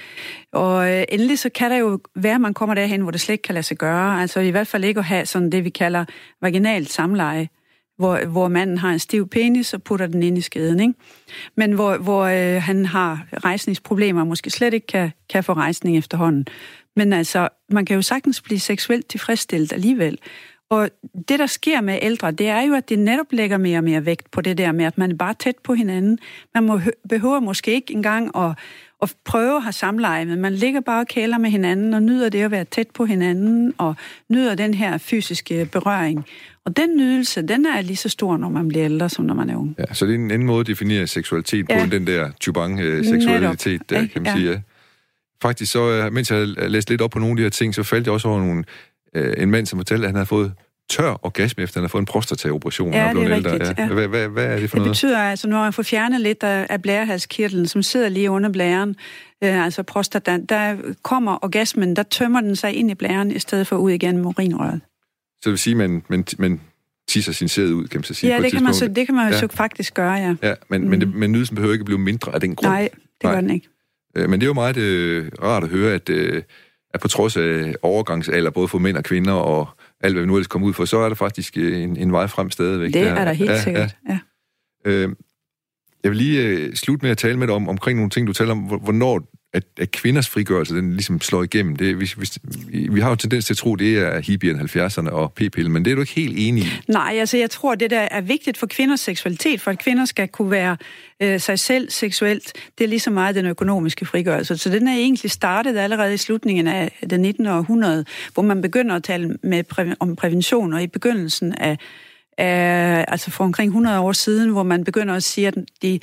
[0.53, 3.33] Og øh, endelig så kan der jo være, at man kommer derhen, hvor det slet
[3.33, 4.21] ikke kan lade sig gøre.
[4.21, 6.05] Altså i hvert fald ikke at have sådan det, vi kalder
[6.43, 7.49] vaginalt samleje,
[7.97, 10.81] hvor, hvor manden har en stiv penis og putter den ind i skeden.
[10.81, 10.95] Ikke?
[11.57, 15.99] Men hvor, hvor øh, han har rejsningsproblemer og måske slet ikke kan, kan få rejsning
[15.99, 16.47] efterhånden.
[16.97, 20.19] Men altså, man kan jo sagtens blive seksuelt tilfredsstillet alligevel.
[20.75, 20.91] Og
[21.29, 24.07] det, der sker med ældre, det er jo, at de netop lægger mere og mere
[24.07, 26.18] vægt på det der med, at man er bare tæt på hinanden.
[26.55, 28.51] Man må, behøver måske ikke engang at,
[29.03, 32.29] at prøve at have samleje, men man ligger bare og kæler med hinanden og nyder
[32.29, 33.95] det at være tæt på hinanden og
[34.29, 36.27] nyder den her fysiske berøring.
[36.64, 39.51] Og den nydelse, den er lige så stor, når man bliver ældre, som når man
[39.51, 39.75] er ung.
[39.79, 41.85] Ja, så det er en anden måde at definere seksualitet ja.
[41.85, 44.37] på, den der chubang-seksualitet, der, kan man ja.
[44.37, 44.51] sige.
[44.51, 44.61] Ja.
[45.43, 47.83] Faktisk så, øh, mens jeg læste lidt op på nogle af de her ting, så
[47.83, 48.64] faldt jeg også over nogle,
[49.14, 50.53] øh, en mand, som fortalte, at han havde fået
[50.91, 52.93] tør orgasme, efter han har fået en prostataoperation.
[52.93, 53.78] Ja, det er rigtigt.
[53.78, 53.89] Ja.
[53.89, 54.85] Hvad, hvad, hvad er det for det noget?
[54.85, 58.97] Det betyder altså, når man får fjernet lidt af, blærehalskirtlen, som sidder lige under blæren,
[59.45, 63.66] øh, altså prostata, der kommer orgasmen, der tømmer den sig ind i blæren, i stedet
[63.66, 64.80] for ud igen urinrøret.
[65.35, 66.61] Så det vil sige, at man, man, man
[67.09, 68.35] tisser sin sæd ud, kan man så sige.
[68.35, 69.39] Ja, det kan, man så, det kan man ja.
[69.39, 70.35] så faktisk gøre, ja.
[70.43, 70.89] Ja, men, mm.
[70.91, 72.72] men, det, men nydelsen behøver ikke blive mindre af den grund.
[72.72, 73.32] Nej, det Nej.
[73.32, 73.68] gør den ikke.
[74.16, 76.43] Øh, men det er jo meget øh, rart at høre, at, øh,
[76.95, 79.68] at på trods af overgangsalder, både for mænd og kvinder, og
[80.05, 82.13] alt hvad vi nu ellers kommer ud for, så er der faktisk øh, en, en
[82.13, 82.93] vej frem stadigvæk.
[82.93, 84.19] Det er der helt ja, sikkert, ja.
[84.87, 84.91] ja.
[84.91, 85.09] Øh,
[86.03, 88.33] jeg vil lige øh, slutte med at tale med dig om, omkring nogle ting, du
[88.33, 91.77] taler om, hvornår at, at kvinders frigørelse, den ligesom slår igennem.
[91.77, 95.33] Det, vi, vi, vi har jo tendens til at tro, det er hippierne 70'erne og
[95.33, 96.67] p-pillen, men det er du ikke helt enig i.
[96.89, 100.29] Nej, altså jeg tror, det der er vigtigt for kvinders seksualitet, for at kvinder skal
[100.29, 100.77] kunne være
[101.21, 104.57] øh, sig selv seksuelt, det er lige så meget den økonomiske frigørelse.
[104.57, 107.47] Så den er egentlig startet allerede i slutningen af det 19.
[107.47, 111.79] århundrede, hvor man begynder at tale med præ- om prævention, og i begyndelsen af
[112.39, 116.01] af, altså for omkring 100 år siden, hvor man begynder at sige, at de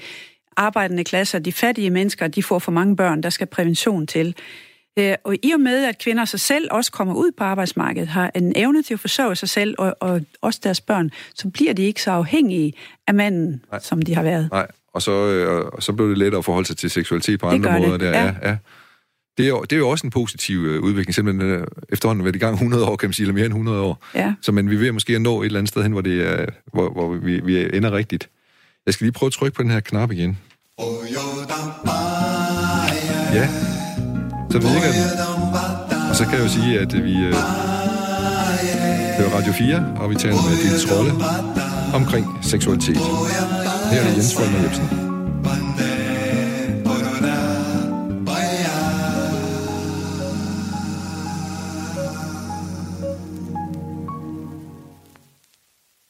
[0.58, 4.36] arbejdende klasser, de fattige mennesker, de får for mange børn, der skal prævention til.
[4.99, 8.32] Øh, og i og med, at kvinder sig selv også kommer ud på arbejdsmarkedet, har
[8.36, 11.84] en evne til at forsørge sig selv og, og også deres børn, så bliver de
[11.84, 12.74] ikke så afhængige
[13.08, 13.80] af manden, Nej.
[13.80, 14.49] som de har været.
[14.52, 17.47] Nej, og så, øh, og så blev det lettere at forholde sig til seksualitet på
[17.47, 17.91] det andre måder.
[17.91, 18.02] Det.
[18.02, 18.10] Der.
[18.10, 18.26] Ja.
[18.26, 18.58] Ja, ja.
[19.38, 22.36] Det, er jo, det er jo også en positiv øh, udvikling, simpelthen øh, efterhånden været
[22.36, 24.06] i gang 100 år, kan man sige, eller mere end 100 år.
[24.16, 24.34] Ja.
[24.41, 26.89] Så men vi vil måske nå et eller andet sted hen, hvor, det er, hvor,
[26.89, 28.30] hvor vi, vi ender rigtigt.
[28.86, 30.38] Jeg skal lige prøve at trykke på den her knap igen.
[33.34, 33.47] Ja,
[34.51, 35.03] så virker den.
[36.09, 37.34] Og så kan jeg jo sige, at øh, vi øh,
[39.17, 41.11] hører Radio 4, og vi taler med din Trolle
[41.93, 42.97] omkring seksualitet.
[43.91, 45.11] Her er Jens Folmer Jebsen.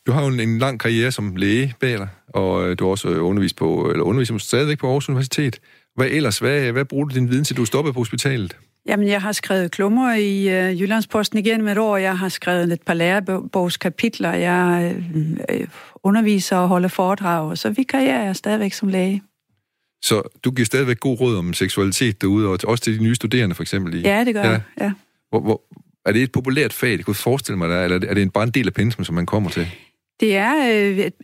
[0.07, 2.91] Du har jo en, en lang karriere som læge bag dig, og øh, du har
[2.91, 5.59] også øh, undervist på, eller underviser stadigvæk på Aarhus Universitet.
[5.95, 6.39] Hvad ellers?
[6.39, 8.57] Hvad, hvad bruger du din viden til, du stoppet på hospitalet?
[8.87, 11.97] Jamen, jeg har skrevet klummer i øh, Jyllandsposten igen med et år.
[11.97, 14.33] Jeg har skrevet et par lærebogskapitler.
[14.33, 15.67] Jeg øh, øh,
[16.03, 19.23] underviser og holder foredrag, og så vi karriere jeg stadigvæk som læge.
[20.03, 23.55] Så du giver stadigvæk god råd om seksualitet derude, og også til de nye studerende
[23.55, 23.93] for eksempel?
[23.93, 24.49] I, ja, det gør ja.
[24.49, 24.91] jeg, ja.
[25.29, 25.61] Hvor, hvor,
[26.05, 28.51] er det et populært fag, det kunne forestille mig, der, eller er det bare en
[28.51, 29.67] del af pensum, som man kommer til?
[30.21, 30.55] Det er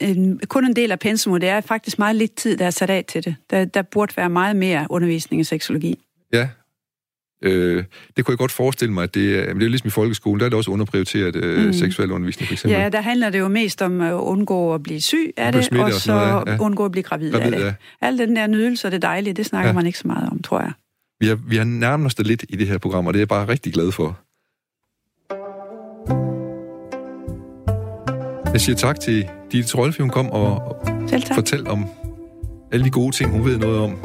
[0.01, 2.89] øh, kun en del af pensum, det er faktisk meget lidt tid, der er sat
[2.89, 3.35] af til det.
[3.49, 5.95] Der, der burde være meget mere undervisning i seksologi.
[6.33, 6.49] Ja,
[7.41, 7.83] øh,
[8.17, 10.45] det kunne jeg godt forestille mig, at det er, det er ligesom i folkeskolen, der
[10.45, 11.73] er det også underprioriteret øh, mm.
[11.73, 12.79] seksuel undervisning, for eksempel.
[12.79, 15.79] Ja, der handler det jo mest om at undgå at blive syg af det, og,
[15.79, 16.57] og så noget, ja.
[16.59, 17.65] undgå at blive gravid, gravid af det.
[17.65, 17.73] Ja.
[18.01, 19.73] Al den der nydelse og det dejlige, det snakker ja.
[19.73, 20.71] man ikke så meget om, tror jeg.
[21.19, 23.21] Vi har, vi har nærmet os det lidt i det her program, og det er
[23.21, 24.19] jeg bare rigtig glad for.
[28.57, 30.75] Jeg siger tak til Ditte Trolfi, hun kom og
[31.33, 31.85] fortalte om
[32.71, 33.97] alle de gode ting, hun ved noget om.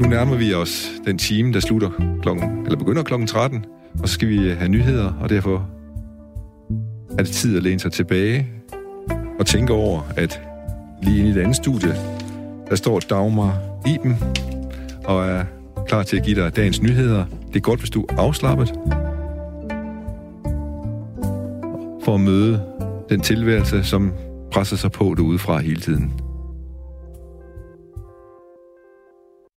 [0.00, 1.90] Nu nærmer vi os den time, der slutter
[2.22, 3.64] klokken, eller begynder klokken 13,
[4.02, 5.68] og så skal vi øh, have nyheder, og derfor
[7.18, 8.48] er det tid at læne sig tilbage
[9.38, 10.40] og tænke over, at
[11.02, 11.94] lige inde i det andet studie,
[12.68, 14.16] der står Dagmar Iben
[15.04, 15.44] og er
[15.86, 17.24] klar til at give dig dagens nyheder.
[17.48, 18.72] Det er godt, hvis du er afslappet
[22.04, 22.71] for at møde
[23.12, 24.12] den tilværelse, som
[24.52, 26.12] presser sig på det udefra hele tiden.